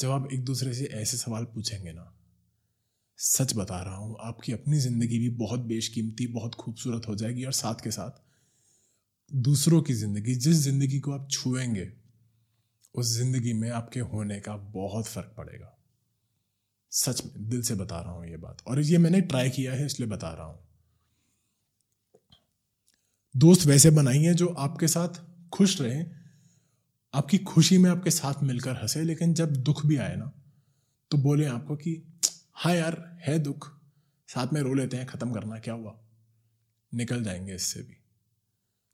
जब 0.00 0.10
आप 0.10 0.28
एक 0.32 0.44
दूसरे 0.44 0.74
से 0.74 0.84
ऐसे 0.84 1.16
सवाल 1.16 1.44
पूछेंगे 1.44 1.92
ना, 1.92 2.18
सच 3.18 3.56
बता 3.56 3.82
रहा 3.82 3.96
हूँ, 3.96 4.16
आपकी 4.20 4.52
अपनी 4.52 4.78
ज़िंदगी 4.78 5.18
भी 5.18 5.28
बहुत 5.28 5.60
बेशकीमती, 5.60 6.26
बहुत 6.26 6.54
खूबसूरत 6.54 7.08
हो 7.08 7.14
जाएगी 7.14 7.44
और 7.44 7.52
साथ 7.52 7.74
के 7.74 7.90
साथ 7.90 8.21
दूसरों 9.32 9.82
की 9.82 9.94
ज़िंदगी, 9.94 10.34
जिस 10.34 10.56
ज़िंदगी 10.56 10.98
को 11.00 11.12
आप 11.12 11.28
छुएँगे, 11.30 11.92
उस 12.94 13.06
ज़िंदगी 13.06 13.52
में 13.52 13.70
आपके 13.70 14.00
होने 14.00 14.40
का 14.40 14.56
बहुत 14.56 15.06
फ़र्क 15.06 15.34
पड़ेगा। 15.36 15.78
सच 16.92 17.24
में, 17.24 17.48
दिल 17.48 17.62
से 17.62 17.74
बता 17.74 18.00
रहा 18.00 18.12
हूँ 18.12 18.26
ये 18.26 18.36
बात। 18.36 18.62
और 18.66 18.80
ये 18.80 18.98
मैंने 18.98 19.20
ट्राई 19.20 19.50
किया 19.50 19.72
है, 19.72 19.86
इसलिए 19.86 20.08
बता 20.08 20.32
रहा 20.34 20.46
हूँ। 20.46 20.58
दोस्त 23.34 23.66
वैसे 23.66 23.90
बनाइए 23.90 24.34
जो 24.34 24.46
आपके 24.48 24.88
साथ 24.88 25.22
खुश 25.52 25.80
रहें, 25.80 26.10
आपकी 27.14 27.38
खुशी 27.38 27.78
में 27.78 27.90
आपके 27.90 28.10
साथ 28.10 28.42
मिलकर 28.42 28.76
हंसे, 28.76 29.02
लेकिन 29.02 29.34
जब 29.34 29.56
दुख 29.56 29.86
भी 29.86 29.96
आए 29.96 30.16
ना 30.16 30.32
तो 31.10 31.18
बोले 31.18 31.46
आपको 31.46 31.76
कि 31.76 32.02
हाँ 32.54 32.74
यार, 32.74 33.18
है 33.22 33.38
दुख, 33.38 33.70
साथ 34.28 34.52
में 34.52 34.60
रो 34.60 34.74
लेते 34.74 34.96
हैं, 34.96 35.06
ख़त्म 35.06 35.32
करना, 35.32 35.58
क्या 35.58 35.74
हुआ? 35.74 35.98
निकल 36.94 37.24
जाएँगे 37.24 37.54
इससे 37.54 37.80
भी। 37.80 38.01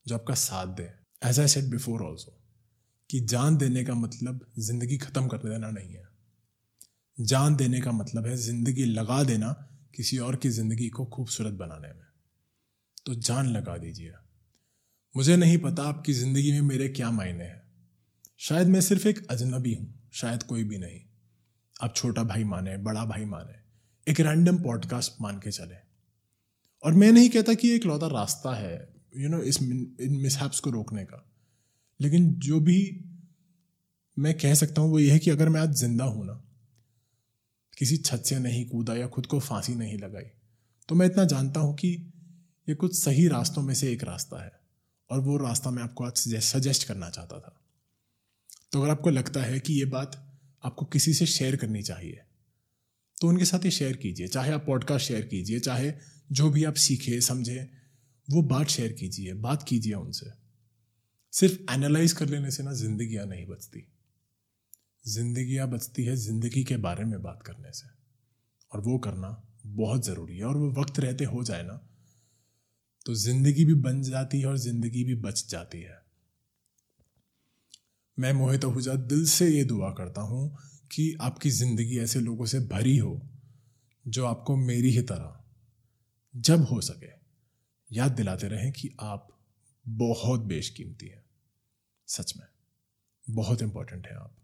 जो 0.08 0.14
आपका 0.14 0.34
साथ 0.34 0.66
दे। 0.76 0.90
As 1.22 1.40
I 1.40 1.48
said 1.48 1.70
before 1.70 2.02
also 2.02 2.34
कि 3.10 3.20
जान 3.26 3.56
देने 3.56 3.84
का 3.84 3.94
मतलब 3.94 4.46
ज़िंदगी 4.58 4.98
ख़त्म 4.98 5.28
कर 5.28 5.38
देना 5.38 5.70
नहीं 5.70 5.94
है। 5.94 6.06
जान 7.18 7.56
देने 7.56 7.80
का 7.80 7.92
मतलब 7.92 8.26
है 8.26 8.36
ज़िंदगी 8.36 8.84
लगा 8.84 9.22
देना 9.24 9.52
किसी 9.96 10.18
और 10.18 10.36
की 10.36 10.48
ज़िंदगी 10.50 10.88
को 10.88 11.04
खूबसूरत 11.06 11.54
बनाने 11.54 11.88
में। 11.88 12.06
तो 13.06 13.14
जान 13.14 13.46
लगा 13.46 13.76
दीजिए। 13.76 14.12
मुझे 15.14 15.36
नहीं 15.36 15.58
पता 15.58 15.82
आपकी 15.82 16.12
ज़िंदगी 16.12 16.52
में 16.52 16.60
मेरे 16.60 16.88
क्या 16.88 17.10
मायने 17.10 17.44
हैं। 17.44 17.62
शायद 18.40 18.68
मैं 18.68 18.80
सिर्फ़ 18.80 19.06
एक 19.08 19.26
अजनबी 19.30 19.74
हूँ, 19.74 20.10
शायद 20.12 20.42
कोई 20.42 20.64
भी 20.64 20.78
नहीं। 20.78 21.00
आप 21.82 21.94
छोटा 21.96 22.22
भाई 22.24 22.44
माने, 22.44 22.76
बड़ा 22.76 23.04
भाई 23.04 23.24
माने, 23.24 23.54
एक 24.06 24.20
रैंडम 24.20 24.58
पॉडकास्ट 24.58 25.20
मान 25.20 25.38
के 25.38 25.50
चले। 25.50 25.76
और 26.84 26.92
मैं 26.92 27.10
नहीं 27.12 27.28
कहता 27.30 27.54
कि 27.54 27.70
एक 27.70 27.86
लौता 27.86 28.06
रास्ता 28.06 28.54
है 28.54 28.76
यू 29.18 29.28
नो 29.28 29.40
इस 29.42 29.62
इन 29.62 30.16
मिसहैप्स 30.22 30.60
को 30.60 30.70
रोकने 30.70 31.04
का। 31.04 31.24
लेकिन 32.00 32.32
जो 32.40 32.60
भी 32.60 32.80
मैं 34.16 34.34
कह 34.34 34.54
सकता 34.54 34.82
हूँ, 34.82 34.90
वो 34.90 34.98
ये 34.98 35.10
है 35.10 35.18
कि 35.18 35.30
अगर 35.30 35.48
मैं 35.48 35.60
आज 35.60 35.74
ज़िंदा 35.76 36.04
हूँ 36.04 36.26
ना, 36.26 36.32
किसी 37.76 37.96
छत 37.96 38.22
से 38.26 38.38
नहीं 38.38 38.64
कूदा 38.68 38.94
या 38.94 39.06
खुद 39.06 39.26
को 39.26 39.38
फांसी 39.40 39.74
नहीं 39.74 39.98
लगाई 39.98 40.24
तो 40.88 40.94
मैं 40.94 41.06
इतना 41.06 41.24
जानता 41.24 41.60
हूँ 41.60 41.74
कि 41.74 41.88
ये 42.68 42.74
कुछ 42.74 42.96
सही 42.98 43.26
रास्तों 43.28 43.62
में 43.62 43.74
से 43.74 43.92
एक 43.92 44.02
रास्ता 44.04 44.44
है 44.44 44.50
और 45.10 45.20
वो 45.20 45.36
रास्ता 45.36 45.70
मैं 45.70 45.82
आपको 45.82 46.04
आज 46.04 46.38
सजेस्ट 46.42 46.86
करना 46.88 47.10
चाहता 47.10 47.38
था। 47.38 47.54
तो 48.72 48.80
अगर 48.80 48.90
आपको 48.90 49.10
लगता 49.10 49.42
है 49.42 49.60
कि 49.60 49.74
ये 49.74 49.84
बात 49.86 50.16
आपको 50.64 50.86
किसी 50.86 51.12
से 51.14 51.26
शेयर 51.26 51.56
करनी 51.56 51.82
चाहिए 51.82 52.20
तो 53.18 53.28
उनके 53.28 53.44
साथ 53.44 53.64
ही 53.64 53.70
शेयर 53.70 53.96
कीजिए, 53.96 54.26
चाहे 54.28 54.52
आप 54.52 54.64
पॉडकास्ट 54.66 55.06
शेयर 55.06 55.22
कीजिए, 55.22 55.60
चाहे 55.60 55.92
जो 56.32 56.50
भी 56.50 56.64
आप 56.64 56.74
सीखे, 56.76 57.20
समझे 57.20 57.68
वो 58.28 58.42
बात 58.42 58.68
शेयर 58.68 58.92
कीजिए, 58.92 59.32
बात 59.34 59.62
कीजिए 59.62 59.94
उनसे। 59.94 60.30
सिर्फ़ 61.32 61.72
एनालाइज 61.72 62.12
कर 62.12 62.28
लेने 62.28 62.50
से 62.50 62.62
ना 62.62 62.72
जिंदगियाँ 62.72 63.26
नहीं 63.26 63.46
बचती। 63.46 63.86
जिंदगियाँ 65.04 65.68
बचती 65.70 66.04
है 66.04 66.16
ज़िंदगी 66.16 66.64
के 66.64 66.76
बारे 66.76 67.04
में 67.04 67.22
बात 67.22 67.42
करने 67.42 67.72
से। 67.72 67.88
और 68.72 68.80
वो 68.80 68.98
करना 68.98 69.30
बहुत 69.66 70.04
ज़रूरी 70.04 70.38
है। 70.38 70.44
और 70.44 70.56
वो 70.56 70.70
वक्त 70.72 70.98
रहते 71.00 71.24
हो 71.24 71.44
जाए 71.44 71.62
ना 71.62 71.80
तो 73.06 73.14
ज़िंदगी 73.14 73.64
भी 73.64 73.74
बन 73.74 74.02
जाती 74.02 74.40
है 74.40 74.46
और 74.46 74.56
ज़िंदगी 74.58 75.04
भी 75.04 75.14
बच 75.14 75.46
जाती 75.50 75.80
है। 75.80 75.98
मैं 78.18 78.32
मोहित 78.32 78.64
आहूजा, 78.64 78.94
दिल 78.94 79.24
से 79.26 79.48
ये 79.48 79.64
दुआ 79.64 79.90
करता 79.90 80.20
हूँ 80.20 80.56
कि 80.92 81.16
आपकी 81.20 81.50
ज़िंदगी 81.50 81.98
ऐसे 81.98 82.20
लोगों 82.20 82.46
से 82.46 82.60
भरी 82.60 82.96
हो, 82.96 83.20
जो 84.06 84.24
आपको 84.26 84.56
मेरी 84.56 84.90
ही 84.90 85.02
तरह 85.02 85.44
जब 86.34 86.64
हो 86.64 86.80
सके। 86.80 87.17
याद 87.92 88.12
दिलाते 88.12 88.48
रहें 88.48 88.72
कि 88.72 88.96
आप 89.00 89.38
बहुत 89.88 90.40
बेशकीमती 90.40 91.06
हैं। 91.06 91.24
सच 92.06 92.36
में, 92.36 92.46
बहुत 93.30 93.62
इंपॉर्टेंट 93.62 94.06
हैं 94.06 94.16
आप। 94.16 94.36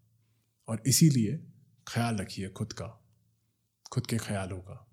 और 0.69 0.83
इसीलिए 0.87 1.53
ख्याल 1.89 2.17
रखिए 2.17 2.49
खुद 2.49 2.73
का, 2.73 3.05
खुद 3.93 4.07
के 4.07 4.19
ख्यालों 4.19 4.61
का 4.61 4.91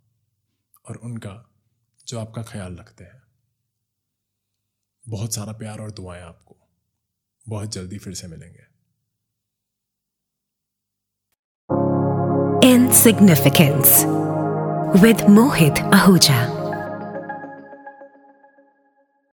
और 0.89 0.95
उनका 0.95 1.51
जो 2.07 2.19
आपका 2.19 2.43
ख्याल 2.43 2.75
रखते 2.75 3.03
हैं। 3.03 3.23
बहुत 5.09 5.35
सारा 5.35 5.53
प्यार 5.53 5.79
और 5.79 5.91
दुआएँ 5.91 6.21
आपको। 6.21 6.57
बहुत 7.49 7.71
जल्दी 7.71 7.97
फिर 7.97 8.13
से 8.13 8.27
मिलेंगे। 8.27 8.71
Insignificance 12.77 14.05
with 15.03 15.29
Mohit 15.29 15.75
Ahuja. 15.93 16.60